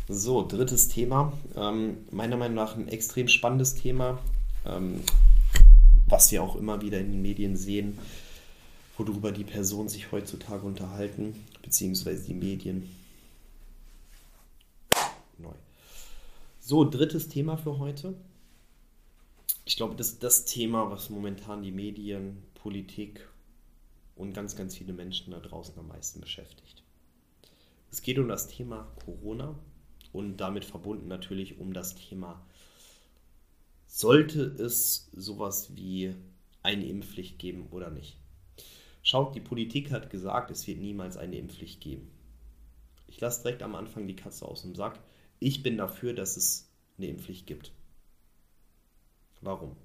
So, 0.09 0.47
drittes 0.47 0.89
Thema. 0.89 1.33
Ähm, 1.55 1.99
meiner 2.11 2.37
Meinung 2.37 2.57
nach 2.57 2.77
ein 2.77 2.89
extrem 2.89 3.29
spannendes 3.29 3.75
Thema, 3.75 4.19
ähm, 4.65 5.03
was 6.07 6.31
wir 6.33 6.43
auch 6.43 6.57
immer 6.57 6.81
wieder 6.81 6.99
in 6.99 7.13
den 7.13 7.23
Medien 7.23 7.57
sehen, 7.57 7.99
worüber 8.97 9.33
die 9.33 9.45
Personen 9.45 9.89
sich 9.89 10.13
heutzutage 10.13 10.67
unterhalten, 10.67 11.45
beziehungsweise 11.63 12.25
die 12.25 12.35
Medien. 12.35 12.89
Neu. 15.39 15.53
So, 16.61 16.89
drittes 16.89 17.29
Thema 17.29 17.57
für 17.57 17.79
heute 17.79 18.15
ich 19.65 19.77
glaube, 19.77 19.95
das 19.97 20.09
ist 20.09 20.23
das 20.23 20.45
Thema, 20.45 20.91
was 20.91 21.11
momentan 21.11 21.63
die 21.63 21.73
Medien, 21.73 22.43
Politik 22.55 23.27
und 24.15 24.33
ganz, 24.33 24.57
ganz 24.57 24.77
viele 24.77 24.93
Menschen 24.93 25.33
da 25.33 25.41
draußen 25.41 25.79
am 25.79 25.89
meisten 25.89 26.21
beschäftigt. 26.21 26.83
Es 27.91 28.03
geht 28.03 28.19
um 28.19 28.29
das 28.29 28.49
Thema 28.49 28.93
Corona 29.05 29.59
und 30.13 30.37
damit 30.37 30.65
verbunden 30.65 31.09
natürlich 31.09 31.59
um 31.59 31.73
das 31.73 31.95
Thema, 31.95 32.45
sollte 33.87 34.43
es 34.43 35.09
sowas 35.13 35.77
wie 35.77 36.15
eine 36.63 36.87
Impfpflicht 36.87 37.39
geben 37.39 37.69
oder 37.71 37.91
nicht. 37.91 38.17
Schaut, 39.03 39.35
die 39.35 39.41
Politik 39.41 39.93
hat 39.93 40.11
gesagt, 40.11 40.51
es 40.51 40.67
wird 40.67 40.81
niemals 40.81 41.17
eine 41.17 41.37
Impfpflicht 41.37 41.81
geben. 41.81 42.11
Ich 43.07 43.21
lasse 43.21 43.43
direkt 43.43 43.63
am 43.63 43.75
Anfang 43.75 44.09
die 44.09 44.17
Katze 44.17 44.47
aus 44.47 44.63
dem 44.63 44.75
Sack. 44.75 44.99
Ich 45.41 45.63
bin 45.63 45.77
dafür, 45.77 46.15
dass 46.15 46.37
es 46.37 46.71
eine 46.97 47.09
Impfpflicht 47.09 47.47
gibt. 47.47 47.73
Warum? 49.45 49.77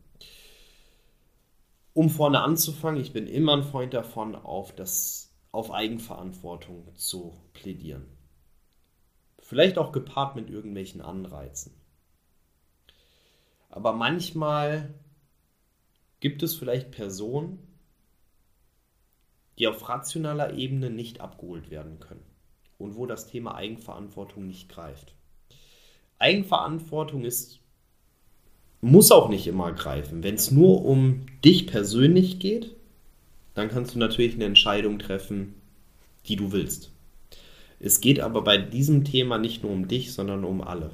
Um 1.93 2.09
vorne 2.09 2.41
anzufangen, 2.41 3.01
ich 3.01 3.11
bin 3.11 3.27
immer 3.27 3.57
ein 3.57 3.63
Freund 3.63 3.93
davon, 3.93 4.35
auf, 4.35 4.73
das, 4.73 5.35
auf 5.51 5.71
Eigenverantwortung 5.71 6.95
zu 6.95 7.35
plädieren. 7.53 8.05
Vielleicht 9.39 9.77
auch 9.77 9.91
gepaart 9.91 10.35
mit 10.35 10.49
irgendwelchen 10.49 11.01
Anreizen. 11.01 11.73
Aber 13.69 13.93
manchmal 13.93 14.93
gibt 16.19 16.41
es 16.41 16.55
vielleicht 16.55 16.91
Personen, 16.91 17.59
die 19.57 19.67
auf 19.67 19.89
rationaler 19.89 20.53
Ebene 20.53 20.89
nicht 20.89 21.19
abgeholt 21.19 21.69
werden 21.69 21.99
können 21.99 22.25
und 22.77 22.95
wo 22.95 23.05
das 23.05 23.27
Thema 23.27 23.55
Eigenverantwortung 23.55 24.47
nicht 24.47 24.69
greift. 24.69 25.15
Eigenverantwortung 26.17 27.25
ist 27.25 27.59
muss 28.81 29.11
auch 29.11 29.29
nicht 29.29 29.47
immer 29.47 29.71
greifen. 29.73 30.23
Wenn 30.23 30.35
es 30.35 30.51
nur 30.51 30.85
um 30.85 31.25
dich 31.43 31.67
persönlich 31.67 32.39
geht, 32.39 32.71
dann 33.53 33.69
kannst 33.69 33.95
du 33.95 33.99
natürlich 33.99 34.35
eine 34.35 34.45
Entscheidung 34.45 34.99
treffen, 34.99 35.55
die 36.27 36.35
du 36.35 36.51
willst. 36.51 36.91
Es 37.79 38.01
geht 38.01 38.19
aber 38.19 38.43
bei 38.43 38.57
diesem 38.57 39.03
Thema 39.05 39.37
nicht 39.37 39.63
nur 39.63 39.71
um 39.71 39.87
dich, 39.87 40.13
sondern 40.13 40.43
um 40.43 40.61
alle. 40.61 40.91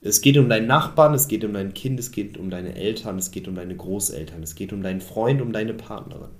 Es 0.00 0.20
geht 0.20 0.38
um 0.38 0.48
deinen 0.48 0.68
Nachbarn, 0.68 1.14
es 1.14 1.26
geht 1.26 1.44
um 1.44 1.52
dein 1.52 1.74
Kind, 1.74 1.98
es 1.98 2.12
geht 2.12 2.36
um 2.36 2.50
deine 2.50 2.76
Eltern, 2.76 3.18
es 3.18 3.32
geht 3.32 3.48
um 3.48 3.56
deine 3.56 3.76
Großeltern, 3.76 4.42
es 4.42 4.54
geht 4.54 4.72
um 4.72 4.82
deinen 4.82 5.00
Freund, 5.00 5.42
um 5.42 5.52
deine 5.52 5.74
Partnerin. 5.74 6.30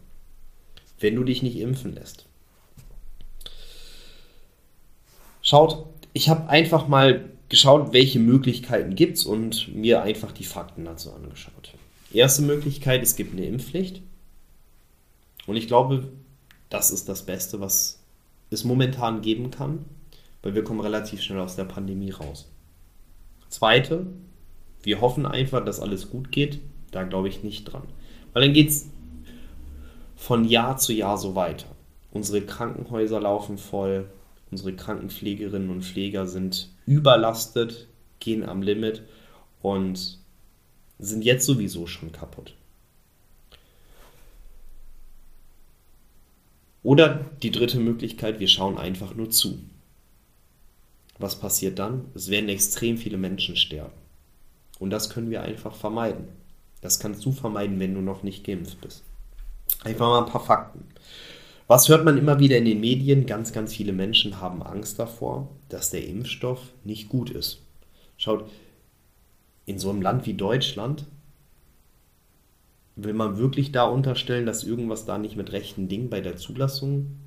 Wenn 1.00 1.16
du 1.16 1.24
dich 1.24 1.42
nicht 1.42 1.58
impfen 1.58 1.94
lässt. 1.94 2.26
Schaut, 5.42 5.86
ich 6.12 6.28
habe 6.28 6.48
einfach 6.48 6.88
mal 6.88 7.30
geschaut, 7.48 7.92
welche 7.92 8.18
Möglichkeiten 8.18 8.94
gibt 8.94 9.18
es 9.18 9.24
und 9.24 9.74
mir 9.74 10.02
einfach 10.02 10.32
die 10.32 10.44
Fakten 10.44 10.84
dazu 10.84 11.12
angeschaut. 11.12 11.74
Erste 12.12 12.42
Möglichkeit, 12.42 13.02
es 13.02 13.16
gibt 13.16 13.32
eine 13.32 13.46
Impfpflicht. 13.46 14.02
Und 15.46 15.56
ich 15.56 15.66
glaube, 15.66 16.08
das 16.68 16.90
ist 16.90 17.08
das 17.08 17.24
Beste, 17.24 17.60
was 17.60 18.00
es 18.50 18.64
momentan 18.64 19.22
geben 19.22 19.50
kann, 19.50 19.84
weil 20.42 20.54
wir 20.54 20.64
kommen 20.64 20.80
relativ 20.80 21.22
schnell 21.22 21.40
aus 21.40 21.56
der 21.56 21.64
Pandemie 21.64 22.10
raus. 22.10 22.50
Zweite, 23.48 24.06
wir 24.82 25.00
hoffen 25.00 25.26
einfach, 25.26 25.64
dass 25.64 25.80
alles 25.80 26.10
gut 26.10 26.30
geht. 26.32 26.60
Da 26.90 27.02
glaube 27.02 27.28
ich 27.28 27.42
nicht 27.42 27.64
dran. 27.64 27.82
Weil 28.32 28.42
dann 28.42 28.54
geht 28.54 28.70
es 28.70 28.88
von 30.16 30.44
Jahr 30.44 30.76
zu 30.76 30.92
Jahr 30.92 31.18
so 31.18 31.34
weiter. 31.34 31.66
Unsere 32.10 32.42
Krankenhäuser 32.42 33.20
laufen 33.20 33.58
voll, 33.58 34.08
Unsere 34.50 34.72
Krankenpflegerinnen 34.72 35.70
und 35.70 35.84
Pfleger 35.84 36.26
sind 36.26 36.70
überlastet, 36.88 37.86
gehen 38.18 38.48
am 38.48 38.62
Limit 38.62 39.02
und 39.60 40.18
sind 40.98 41.24
jetzt 41.24 41.44
sowieso 41.44 41.86
schon 41.86 42.10
kaputt. 42.10 42.54
Oder 46.82 47.26
die 47.42 47.50
dritte 47.50 47.78
Möglichkeit, 47.78 48.40
wir 48.40 48.48
schauen 48.48 48.78
einfach 48.78 49.14
nur 49.14 49.30
zu. 49.30 49.58
Was 51.18 51.38
passiert 51.38 51.78
dann? 51.78 52.06
Es 52.14 52.30
werden 52.30 52.48
extrem 52.48 52.96
viele 52.96 53.18
Menschen 53.18 53.56
sterben. 53.56 53.92
Und 54.78 54.90
das 54.90 55.10
können 55.10 55.30
wir 55.30 55.42
einfach 55.42 55.74
vermeiden. 55.74 56.28
Das 56.80 57.00
kannst 57.00 57.24
du 57.24 57.32
vermeiden, 57.32 57.78
wenn 57.80 57.94
du 57.94 58.00
noch 58.00 58.22
nicht 58.22 58.44
geimpft 58.44 58.80
bist. 58.80 59.02
Einfach 59.84 60.06
mal 60.06 60.24
ein 60.24 60.30
paar 60.30 60.44
Fakten. 60.44 60.84
Was 61.68 61.90
hört 61.90 62.02
man 62.02 62.16
immer 62.16 62.40
wieder 62.40 62.56
in 62.56 62.64
den 62.64 62.80
Medien? 62.80 63.26
Ganz, 63.26 63.52
ganz 63.52 63.74
viele 63.74 63.92
Menschen 63.92 64.40
haben 64.40 64.62
Angst 64.62 64.98
davor, 64.98 65.50
dass 65.68 65.90
der 65.90 66.08
Impfstoff 66.08 66.72
nicht 66.82 67.10
gut 67.10 67.28
ist. 67.28 67.60
Schaut, 68.16 68.48
in 69.66 69.78
so 69.78 69.90
einem 69.90 70.00
Land 70.00 70.24
wie 70.24 70.32
Deutschland 70.32 71.04
will 72.96 73.12
man 73.12 73.36
wirklich 73.36 73.70
da 73.70 73.84
unterstellen, 73.84 74.46
dass 74.46 74.64
irgendwas 74.64 75.04
da 75.04 75.18
nicht 75.18 75.36
mit 75.36 75.52
rechten 75.52 75.88
Dingen 75.88 76.08
bei 76.08 76.22
der 76.22 76.36
Zulassung 76.36 77.18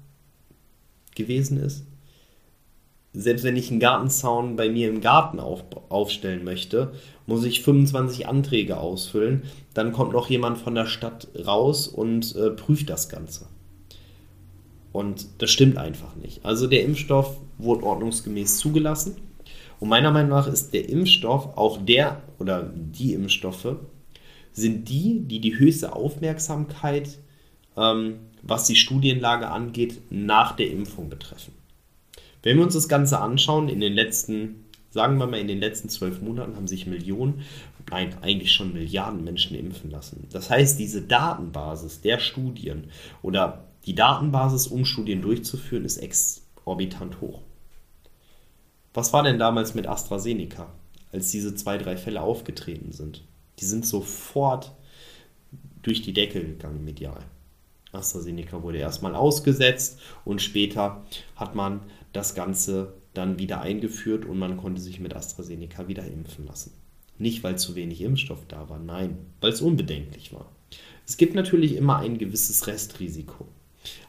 gewesen 1.14 1.58
ist? 1.58 1.86
Selbst 3.14 3.44
wenn 3.44 3.58
ich 3.58 3.70
einen 3.70 3.80
Gartenzaun 3.80 4.56
bei 4.56 4.70
mir 4.70 4.90
im 4.90 5.02
Garten 5.02 5.40
auf, 5.40 5.66
aufstellen 5.90 6.44
möchte, 6.44 6.94
muss 7.28 7.44
ich 7.44 7.62
25 7.62 8.28
Anträge 8.28 8.78
ausfüllen. 8.78 9.44
Dann 9.76 9.92
kommt 9.92 10.14
noch 10.14 10.32
jemand 10.32 10.58
von 10.58 10.74
der 10.74 10.88
Stadt 10.88 11.28
raus 11.46 11.88
und 11.88 12.36
äh, 12.36 12.50
prüft 12.50 12.90
das 12.90 13.08
Ganze. 13.08 13.46
Und 14.92 15.28
das 15.38 15.52
stimmt 15.52 15.78
einfach 15.78 16.16
nicht. 16.16 16.46
Also 16.46 16.68
der 16.68 16.84
Impfstoff 16.84 17.38
wurde 17.58 17.86
ordnungsgemäß 17.86 18.58
zugelassen. 18.58 19.16
Und 19.80 19.90
meiner 19.90 20.12
Meinung 20.12 20.32
nach 20.32 20.48
ist 20.48 20.74
der 20.74 20.90
Impfstoff 20.90 21.58
auch 21.58 21.78
der 21.84 22.22
oder 22.40 22.64
die 22.64 23.14
Impfstoffe 23.14 23.78
sind 24.52 24.90
die, 24.90 25.22
die 25.22 25.40
die 25.40 25.58
höchste 25.58 25.96
Aufmerksamkeit 25.96 27.20
ähm, 27.78 28.20
was 28.42 28.66
die 28.66 28.76
Studienlage 28.76 29.48
angeht, 29.48 30.02
nach 30.10 30.56
der 30.56 30.72
Impfung 30.72 31.10
betreffen. 31.10 31.54
Wenn 32.44 32.58
wir 32.58 32.64
uns 32.64 32.74
das 32.74 32.90
Ganze 32.90 33.20
anschauen, 33.20 33.70
in 33.70 33.80
den 33.80 33.94
letzten, 33.94 34.66
sagen 34.90 35.18
wir 35.18 35.28
mal, 35.28 35.40
in 35.40 35.48
den 35.48 35.60
letzten 35.60 35.90
zwölf 35.90 36.22
Monaten 36.22 36.56
haben 36.56 36.68
sich 36.68 36.88
Millionen, 36.88 37.42
nein, 37.90 38.16
eigentlich 38.22 38.52
schon 38.52 38.74
Milliarden 38.74 39.24
Menschen 39.24 39.56
impfen 39.56 39.92
lassen. 39.92 40.28
Das 40.32 40.50
heißt, 40.50 40.80
diese 40.80 41.04
Datenbasis 41.04 42.02
der 42.02 42.20
Studien 42.20 42.86
oder 43.22 43.68
die 43.86 43.96
Datenbasis, 43.96 44.68
um 44.68 44.86
Studien 44.86 45.22
durchzuführen, 45.22 45.86
ist 45.86 45.98
exorbitant 45.98 47.20
hoch. 47.22 47.42
Was 48.94 49.14
war 49.14 49.24
denn 49.24 49.40
damals 49.40 49.74
mit 49.74 49.88
AstraZeneca, 49.88 50.72
als 51.12 51.32
diese 51.32 51.56
zwei, 51.56 51.78
drei 51.78 51.98
Fälle 51.98 52.22
aufgetreten 52.22 52.92
sind? 52.92 53.24
Die 53.60 53.66
sind 53.66 53.86
sofort 53.86 54.74
durch 55.82 56.02
die 56.02 56.14
Decke 56.14 56.42
gegangen 56.42 56.84
medial. 56.84 57.24
AstraZeneca 57.92 58.64
wurde 58.64 58.78
erstmal 58.78 59.16
ausgesetzt 59.16 60.00
und 60.26 60.42
später 60.42 61.04
hat 61.36 61.56
man 61.56 61.82
das 62.14 62.36
Ganze 62.36 62.94
dann 63.14 63.40
wieder 63.40 63.62
eingeführt 63.62 64.26
und 64.26 64.40
man 64.40 64.58
konnte 64.58 64.82
sich 64.82 65.00
mit 65.00 65.16
AstraZeneca 65.16 65.88
wieder 65.88 66.06
impfen 66.06 66.46
lassen. 66.46 66.74
Nicht, 67.18 67.44
weil 67.44 67.58
zu 67.58 67.76
wenig 67.76 68.02
Impfstoff 68.02 68.46
da 68.48 68.70
war, 68.70 68.80
nein, 68.80 69.18
weil 69.42 69.52
es 69.52 69.62
unbedenklich 69.62 70.34
war. 70.34 70.50
Es 71.06 71.18
gibt 71.18 71.36
natürlich 71.36 71.76
immer 71.76 71.98
ein 71.98 72.18
gewisses 72.18 72.68
Restrisiko. 72.68 73.48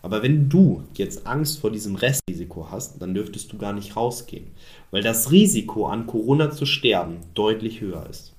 Aber 0.03 0.23
wenn 0.23 0.49
du 0.49 0.85
jetzt 0.95 1.27
Angst 1.27 1.61
vor 1.61 1.71
diesem 1.71 1.95
Restrisiko 1.95 2.69
hast, 2.71 3.01
dann 3.01 3.15
dürftest 3.15 3.53
du 3.53 3.59
gar 3.59 3.73
nicht 3.73 3.97
rausgehen, 3.97 4.49
weil 4.91 5.03
das 5.03 5.31
Risiko 5.31 5.87
an 5.87 6.07
Corona 6.07 6.51
zu 6.51 6.67
sterben 6.67 7.19
deutlich 7.35 7.81
höher 7.81 8.07
ist 8.11 8.33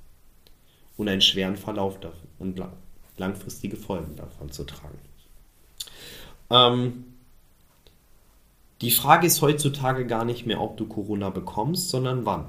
und 0.97 1.07
einen 1.07 1.21
schweren 1.21 1.55
Verlauf 1.55 1.99
davon 1.99 2.27
und 2.39 2.61
langfristige 3.17 3.77
Folgen 3.77 4.15
davon 4.15 4.51
zu 4.51 4.63
tragen. 4.65 4.97
Ähm, 6.49 7.05
die 8.81 8.91
Frage 8.91 9.27
ist 9.27 9.41
heutzutage 9.41 10.05
gar 10.05 10.25
nicht 10.25 10.45
mehr, 10.45 10.61
ob 10.61 10.77
du 10.77 10.85
Corona 10.85 11.29
bekommst, 11.29 11.89
sondern 11.89 12.25
wann. 12.25 12.47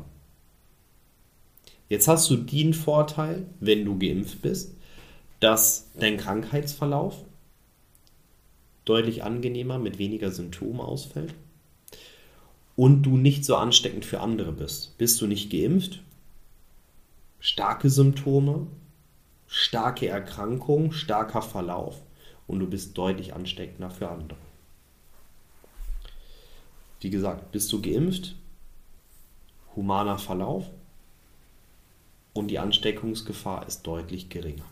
Jetzt 1.88 2.08
hast 2.08 2.28
du 2.30 2.36
den 2.36 2.74
Vorteil, 2.74 3.46
wenn 3.60 3.84
du 3.84 3.98
geimpft 3.98 4.42
bist, 4.42 4.74
dass 5.38 5.90
dein 5.94 6.16
Krankheitsverlauf 6.16 7.16
deutlich 8.84 9.24
angenehmer 9.24 9.78
mit 9.78 9.98
weniger 9.98 10.30
Symptomen 10.30 10.80
ausfällt 10.80 11.34
und 12.76 13.02
du 13.02 13.16
nicht 13.16 13.44
so 13.44 13.56
ansteckend 13.56 14.04
für 14.04 14.20
andere 14.20 14.52
bist. 14.52 14.96
Bist 14.98 15.20
du 15.20 15.26
nicht 15.26 15.50
geimpft? 15.50 16.02
Starke 17.40 17.90
Symptome, 17.90 18.66
starke 19.46 20.08
Erkrankung, 20.08 20.92
starker 20.92 21.42
Verlauf 21.42 22.00
und 22.46 22.60
du 22.60 22.66
bist 22.66 22.96
deutlich 22.96 23.34
ansteckender 23.34 23.90
für 23.90 24.08
andere. 24.08 24.38
Wie 27.00 27.10
gesagt, 27.10 27.52
bist 27.52 27.70
du 27.72 27.82
geimpft, 27.82 28.34
humaner 29.76 30.18
Verlauf 30.18 30.70
und 32.32 32.48
die 32.48 32.58
Ansteckungsgefahr 32.58 33.66
ist 33.66 33.82
deutlich 33.82 34.30
geringer. 34.30 34.64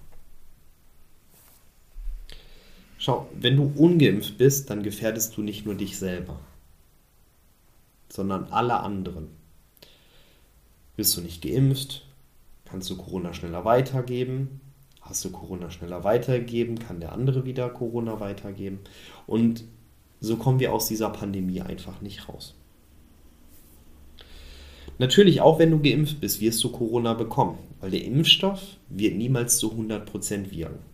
Schau, 3.04 3.28
wenn 3.34 3.56
du 3.56 3.72
ungeimpft 3.74 4.38
bist, 4.38 4.70
dann 4.70 4.84
gefährdest 4.84 5.36
du 5.36 5.42
nicht 5.42 5.66
nur 5.66 5.74
dich 5.74 5.98
selber, 5.98 6.38
sondern 8.08 8.44
alle 8.52 8.78
anderen. 8.78 9.26
Bist 10.94 11.16
du 11.16 11.20
nicht 11.20 11.42
geimpft, 11.42 12.06
kannst 12.64 12.88
du 12.90 12.96
Corona 12.96 13.34
schneller 13.34 13.64
weitergeben. 13.64 14.60
Hast 15.00 15.24
du 15.24 15.32
Corona 15.32 15.68
schneller 15.72 16.04
weitergegeben, 16.04 16.78
kann 16.78 17.00
der 17.00 17.10
andere 17.10 17.44
wieder 17.44 17.68
Corona 17.70 18.20
weitergeben. 18.20 18.78
Und 19.26 19.64
so 20.20 20.36
kommen 20.36 20.60
wir 20.60 20.72
aus 20.72 20.86
dieser 20.86 21.10
Pandemie 21.10 21.60
einfach 21.60 22.02
nicht 22.02 22.28
raus. 22.28 22.54
Natürlich, 24.98 25.40
auch 25.40 25.58
wenn 25.58 25.72
du 25.72 25.80
geimpft 25.80 26.20
bist, 26.20 26.40
wirst 26.40 26.62
du 26.62 26.70
Corona 26.70 27.14
bekommen, 27.14 27.58
weil 27.80 27.90
der 27.90 28.04
Impfstoff 28.04 28.62
wird 28.90 29.16
niemals 29.16 29.58
zu 29.58 29.72
100% 29.72 30.52
wirken 30.52 30.91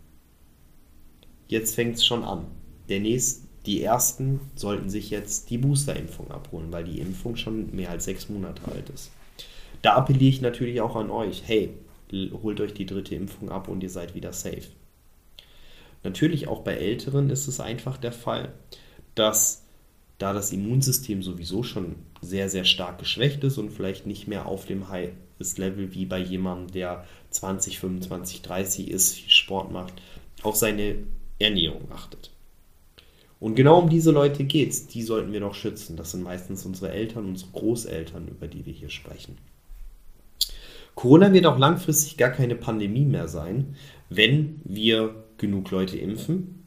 jetzt 1.48 1.74
fängt 1.74 1.96
es 1.96 2.06
schon 2.06 2.24
an. 2.24 2.46
Der 2.88 3.00
nächste, 3.00 3.46
die 3.66 3.82
ersten 3.82 4.40
sollten 4.54 4.88
sich 4.88 5.10
jetzt 5.10 5.50
die 5.50 5.58
Boosterimpfung 5.58 6.30
abholen, 6.30 6.72
weil 6.72 6.84
die 6.84 7.00
Impfung 7.00 7.36
schon 7.36 7.74
mehr 7.74 7.90
als 7.90 8.04
sechs 8.04 8.28
Monate 8.28 8.62
alt 8.70 8.88
ist. 8.90 9.10
Da 9.82 9.94
appelliere 9.94 10.30
ich 10.30 10.40
natürlich 10.40 10.80
auch 10.80 10.96
an 10.96 11.10
euch, 11.10 11.42
hey, 11.46 11.70
holt 12.42 12.60
euch 12.60 12.74
die 12.74 12.86
dritte 12.86 13.14
Impfung 13.14 13.50
ab 13.50 13.68
und 13.68 13.82
ihr 13.82 13.90
seid 13.90 14.14
wieder 14.14 14.32
safe. 14.32 14.68
Natürlich 16.04 16.48
auch 16.48 16.60
bei 16.60 16.74
Älteren 16.74 17.28
ist 17.30 17.48
es 17.48 17.60
einfach 17.60 17.96
der 17.98 18.12
Fall, 18.12 18.52
dass 19.14 19.64
da 20.18 20.32
das 20.32 20.52
Immunsystem 20.52 21.22
sowieso 21.22 21.62
schon 21.62 21.96
sehr, 22.20 22.48
sehr 22.48 22.64
stark 22.64 22.98
geschwächt 22.98 23.44
ist 23.44 23.58
und 23.58 23.70
vielleicht 23.70 24.06
nicht 24.06 24.26
mehr 24.26 24.46
auf 24.46 24.64
dem 24.64 24.88
highest 24.88 25.58
Level 25.58 25.94
wie 25.94 26.06
bei 26.06 26.18
jemandem, 26.18 26.72
der 26.72 27.04
20, 27.30 27.78
25, 27.78 28.42
30 28.42 28.90
ist, 28.90 29.30
Sport 29.30 29.70
macht, 29.70 29.94
auf 30.42 30.56
seine 30.56 30.96
Ernährung 31.38 31.90
achtet. 31.92 32.30
Und 33.40 33.54
genau 33.54 33.78
um 33.78 33.88
diese 33.88 34.10
Leute 34.10 34.44
geht 34.44 34.70
es. 34.70 34.88
Die 34.88 35.02
sollten 35.02 35.32
wir 35.32 35.40
doch 35.40 35.54
schützen. 35.54 35.96
Das 35.96 36.10
sind 36.10 36.24
meistens 36.24 36.64
unsere 36.66 36.90
Eltern, 36.92 37.26
unsere 37.26 37.50
Großeltern, 37.52 38.26
über 38.28 38.48
die 38.48 38.66
wir 38.66 38.72
hier 38.72 38.90
sprechen. 38.90 39.38
Corona 40.94 41.32
wird 41.32 41.46
auch 41.46 41.58
langfristig 41.58 42.16
gar 42.16 42.30
keine 42.30 42.56
Pandemie 42.56 43.04
mehr 43.04 43.28
sein, 43.28 43.76
wenn 44.10 44.60
wir 44.64 45.14
genug 45.36 45.70
Leute 45.70 45.96
impfen. 45.96 46.64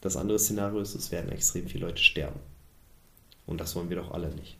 Das 0.00 0.16
andere 0.16 0.40
Szenario 0.40 0.80
ist, 0.80 0.96
es 0.96 1.12
werden 1.12 1.30
extrem 1.30 1.68
viele 1.68 1.86
Leute 1.86 2.02
sterben. 2.02 2.40
Und 3.46 3.60
das 3.60 3.76
wollen 3.76 3.88
wir 3.88 3.96
doch 3.96 4.10
alle 4.10 4.34
nicht. 4.34 4.56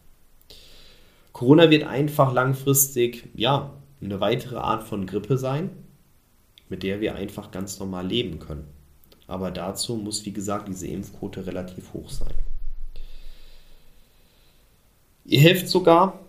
Corona 1.32 1.68
wird 1.68 1.82
einfach 1.82 2.32
langfristig, 2.32 3.28
ja, 3.34 3.74
eine 4.00 4.20
weitere 4.20 4.56
Art 4.56 4.84
von 4.84 5.06
Grippe 5.06 5.36
sein, 5.36 5.70
mit 6.68 6.84
der 6.84 7.00
wir 7.00 7.16
einfach 7.16 7.50
ganz 7.50 7.80
normal 7.80 8.06
leben 8.06 8.38
können. 8.38 8.75
Aber 9.28 9.50
dazu 9.50 9.96
muss, 9.96 10.24
wie 10.24 10.32
gesagt, 10.32 10.68
diese 10.68 10.86
Impfquote 10.86 11.46
relativ 11.46 11.92
hoch 11.92 12.10
sein. 12.10 12.34
Ihr 15.24 15.40
helft 15.40 15.68
sogar, 15.68 16.20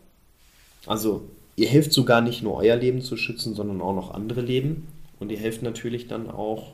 also 0.87 1.29
ihr 1.55 1.67
helft 1.67 1.93
sogar 1.93 2.21
nicht 2.21 2.41
nur 2.41 2.55
euer 2.55 2.75
Leben 2.75 3.01
zu 3.01 3.15
schützen, 3.15 3.53
sondern 3.53 3.81
auch 3.81 3.93
noch 3.93 4.11
andere 4.11 4.41
Leben. 4.41 4.87
Und 5.19 5.31
ihr 5.31 5.39
helft 5.39 5.61
natürlich 5.61 6.07
dann 6.07 6.29
auch 6.29 6.73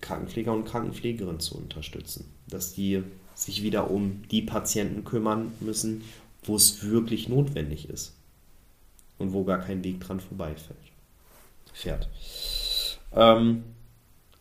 Krankenpfleger 0.00 0.52
und 0.52 0.64
Krankenpflegerinnen 0.64 1.40
zu 1.40 1.56
unterstützen, 1.56 2.26
dass 2.48 2.72
die 2.72 3.02
sich 3.34 3.62
wieder 3.62 3.90
um 3.90 4.22
die 4.30 4.42
Patienten 4.42 5.04
kümmern 5.04 5.52
müssen, 5.60 6.02
wo 6.42 6.56
es 6.56 6.82
wirklich 6.82 7.28
notwendig 7.28 7.88
ist 7.88 8.14
und 9.18 9.32
wo 9.32 9.44
gar 9.44 9.58
kein 9.58 9.84
Weg 9.84 10.00
dran 10.00 10.20
vorbeifällt. 10.20 10.78
Fährt. 11.72 12.08
Ähm, 13.14 13.62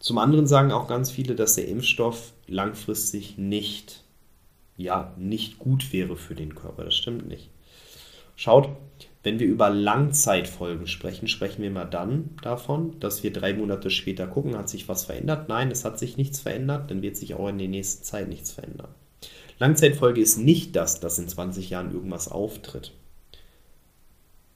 zum 0.01 0.17
anderen 0.17 0.47
sagen 0.47 0.71
auch 0.71 0.87
ganz 0.87 1.11
viele, 1.11 1.35
dass 1.35 1.55
der 1.55 1.67
Impfstoff 1.67 2.33
langfristig 2.47 3.37
nicht, 3.37 4.03
ja, 4.75 5.13
nicht 5.15 5.59
gut 5.59 5.93
wäre 5.93 6.17
für 6.17 6.33
den 6.33 6.55
Körper. 6.55 6.83
Das 6.83 6.95
stimmt 6.95 7.27
nicht. 7.27 7.51
Schaut, 8.35 8.69
wenn 9.21 9.39
wir 9.39 9.45
über 9.45 9.69
Langzeitfolgen 9.69 10.87
sprechen, 10.87 11.27
sprechen 11.27 11.61
wir 11.61 11.69
mal 11.69 11.85
dann 11.85 12.31
davon, 12.41 12.99
dass 12.99 13.21
wir 13.21 13.31
drei 13.31 13.53
Monate 13.53 13.91
später 13.91 14.25
gucken, 14.25 14.57
hat 14.57 14.69
sich 14.69 14.89
was 14.89 15.05
verändert? 15.05 15.47
Nein, 15.47 15.69
es 15.69 15.85
hat 15.85 15.99
sich 15.99 16.17
nichts 16.17 16.39
verändert, 16.39 16.89
dann 16.89 17.03
wird 17.03 17.15
sich 17.15 17.35
auch 17.35 17.47
in 17.47 17.59
der 17.59 17.67
nächsten 17.67 18.03
Zeit 18.03 18.27
nichts 18.27 18.51
verändern. 18.51 18.89
Langzeitfolge 19.59 20.19
ist 20.19 20.37
nicht 20.37 20.75
das, 20.75 20.99
dass 20.99 21.19
in 21.19 21.27
20 21.27 21.69
Jahren 21.69 21.93
irgendwas 21.93 22.27
auftritt. 22.27 22.93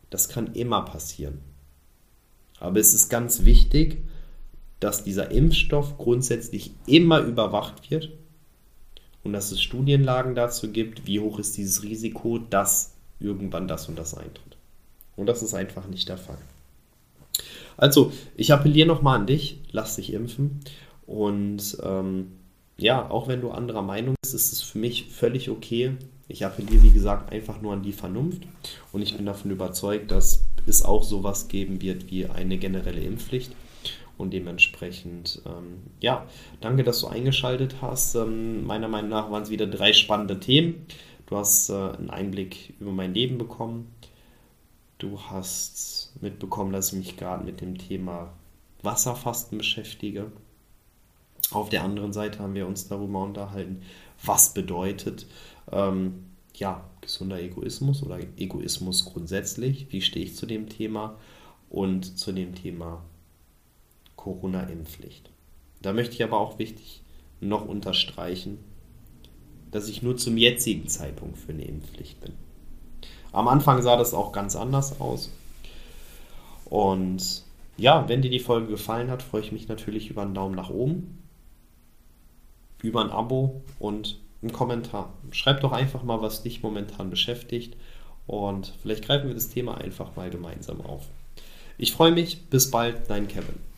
Das 0.09 0.27
kann 0.27 0.53
immer 0.53 0.81
passieren. 0.83 1.41
Aber 2.59 2.79
es 2.79 2.95
ist 2.95 3.09
ganz 3.09 3.45
wichtig, 3.45 3.99
dass 4.79 5.03
dieser 5.03 5.31
Impfstoff 5.31 5.97
grundsätzlich 5.97 6.71
immer 6.85 7.19
überwacht 7.19 7.89
wird 7.89 8.11
und 9.23 9.33
dass 9.33 9.51
es 9.51 9.61
Studienlagen 9.61 10.35
dazu 10.35 10.71
gibt, 10.71 11.07
wie 11.07 11.19
hoch 11.19 11.39
ist 11.39 11.57
dieses 11.57 11.83
Risiko, 11.83 12.37
dass 12.37 12.93
irgendwann 13.19 13.67
das 13.67 13.89
und 13.89 13.97
das 13.97 14.13
eintritt. 14.13 14.57
Und 15.15 15.27
das 15.27 15.41
ist 15.41 15.53
einfach 15.53 15.87
nicht 15.87 16.09
der 16.09 16.17
Fall. 16.17 16.37
Also, 17.77 18.11
ich 18.35 18.53
appelliere 18.53 18.87
nochmal 18.87 19.19
an 19.19 19.27
dich, 19.27 19.59
lass 19.71 19.95
dich 19.95 20.13
impfen. 20.13 20.61
Und 21.05 21.77
ähm, 21.83 22.31
ja, 22.77 23.09
auch 23.09 23.27
wenn 23.27 23.41
du 23.41 23.51
anderer 23.51 23.81
Meinung 23.81 24.15
bist, 24.21 24.33
ist 24.33 24.51
es 24.51 24.61
für 24.61 24.77
mich 24.77 25.07
völlig 25.09 25.49
okay. 25.49 25.93
Ich 26.27 26.45
appelliere, 26.45 26.83
wie 26.83 26.91
gesagt, 26.91 27.31
einfach 27.31 27.61
nur 27.61 27.73
an 27.73 27.83
die 27.83 27.93
Vernunft. 27.93 28.43
Und 28.91 29.01
ich 29.01 29.15
bin 29.15 29.25
davon 29.25 29.51
überzeugt, 29.51 30.11
dass 30.11 30.45
es 30.65 30.83
auch 30.83 31.03
sowas 31.03 31.47
geben 31.47 31.81
wird 31.81 32.09
wie 32.09 32.25
eine 32.25 32.57
generelle 32.57 33.01
Impfpflicht. 33.01 33.51
Und 34.17 34.31
dementsprechend, 34.31 35.41
ähm, 35.45 35.81
ja, 35.99 36.25
danke, 36.61 36.83
dass 36.83 37.01
du 37.01 37.07
eingeschaltet 37.07 37.77
hast. 37.81 38.15
Ähm, 38.15 38.65
meiner 38.65 38.87
Meinung 38.87 39.09
nach 39.09 39.29
waren 39.29 39.43
es 39.43 39.49
wieder 39.49 39.67
drei 39.67 39.93
spannende 39.93 40.39
Themen. 40.39 40.85
Du 41.25 41.35
hast 41.35 41.69
äh, 41.69 41.73
einen 41.73 42.09
Einblick 42.09 42.73
über 42.79 42.91
mein 42.91 43.13
Leben 43.13 43.37
bekommen. 43.37 43.93
Du 44.97 45.19
hast 45.19 46.13
mitbekommen, 46.21 46.71
dass 46.71 46.93
ich 46.93 46.99
mich 46.99 47.17
gerade 47.17 47.43
mit 47.43 47.59
dem 47.59 47.77
Thema 47.77 48.31
Wasserfasten 48.83 49.57
beschäftige. 49.57 50.31
Auf 51.51 51.69
der 51.69 51.83
anderen 51.83 52.13
Seite 52.13 52.39
haben 52.39 52.55
wir 52.55 52.67
uns 52.67 52.87
darüber 52.87 53.23
unterhalten, 53.23 53.81
was 54.23 54.53
bedeutet 54.53 55.27
ähm, 55.71 56.25
ja, 56.53 56.83
gesunder 57.01 57.41
Egoismus 57.41 58.01
oder 58.01 58.19
Egoismus 58.37 59.05
grundsätzlich, 59.05 59.87
wie 59.91 60.01
stehe 60.01 60.25
ich 60.25 60.35
zu 60.35 60.45
dem 60.45 60.69
Thema 60.69 61.17
und 61.69 62.17
zu 62.17 62.31
dem 62.31 62.55
Thema 62.55 63.03
Corona-Impfpflicht. 64.25 65.29
Da 65.83 65.93
möchte 65.93 66.15
ich 66.15 66.23
aber 66.23 66.39
auch 66.39 66.57
wichtig 66.57 67.01
noch 67.41 67.67
unterstreichen, 67.67 68.57
dass 69.69 69.87
ich 69.87 70.01
nur 70.01 70.17
zum 70.17 70.35
jetzigen 70.35 70.87
Zeitpunkt 70.87 71.37
für 71.37 71.51
eine 71.51 71.65
Impfpflicht 71.65 72.19
bin. 72.21 72.33
Am 73.31 73.47
Anfang 73.47 73.83
sah 73.83 73.97
das 73.97 74.15
auch 74.15 74.31
ganz 74.31 74.55
anders 74.55 74.99
aus. 74.99 75.29
Und 76.65 77.43
ja, 77.77 78.09
wenn 78.09 78.23
dir 78.23 78.31
die 78.31 78.39
Folge 78.39 78.67
gefallen 78.67 79.11
hat, 79.11 79.21
freue 79.21 79.41
ich 79.41 79.51
mich 79.51 79.67
natürlich 79.67 80.09
über 80.09 80.23
einen 80.23 80.33
Daumen 80.33 80.55
nach 80.55 80.71
oben, 80.71 81.21
über 82.81 83.01
ein 83.01 83.11
Abo 83.11 83.61
und 83.77 84.17
einen 84.41 84.53
Kommentar. 84.53 85.13
Schreib 85.29 85.61
doch 85.61 85.71
einfach 85.71 86.01
mal, 86.01 86.21
was 86.21 86.41
dich 86.41 86.63
momentan 86.63 87.11
beschäftigt 87.11 87.75
und 88.25 88.73
vielleicht 88.81 89.05
greifen 89.05 89.27
wir 89.27 89.35
das 89.35 89.49
Thema 89.49 89.77
einfach 89.77 90.15
mal 90.15 90.31
gemeinsam 90.31 90.81
auf. 90.81 91.03
Ich 91.77 91.91
freue 91.91 92.11
mich, 92.11 92.45
bis 92.49 92.71
bald, 92.71 93.07
dein 93.07 93.27
Kevin. 93.27 93.74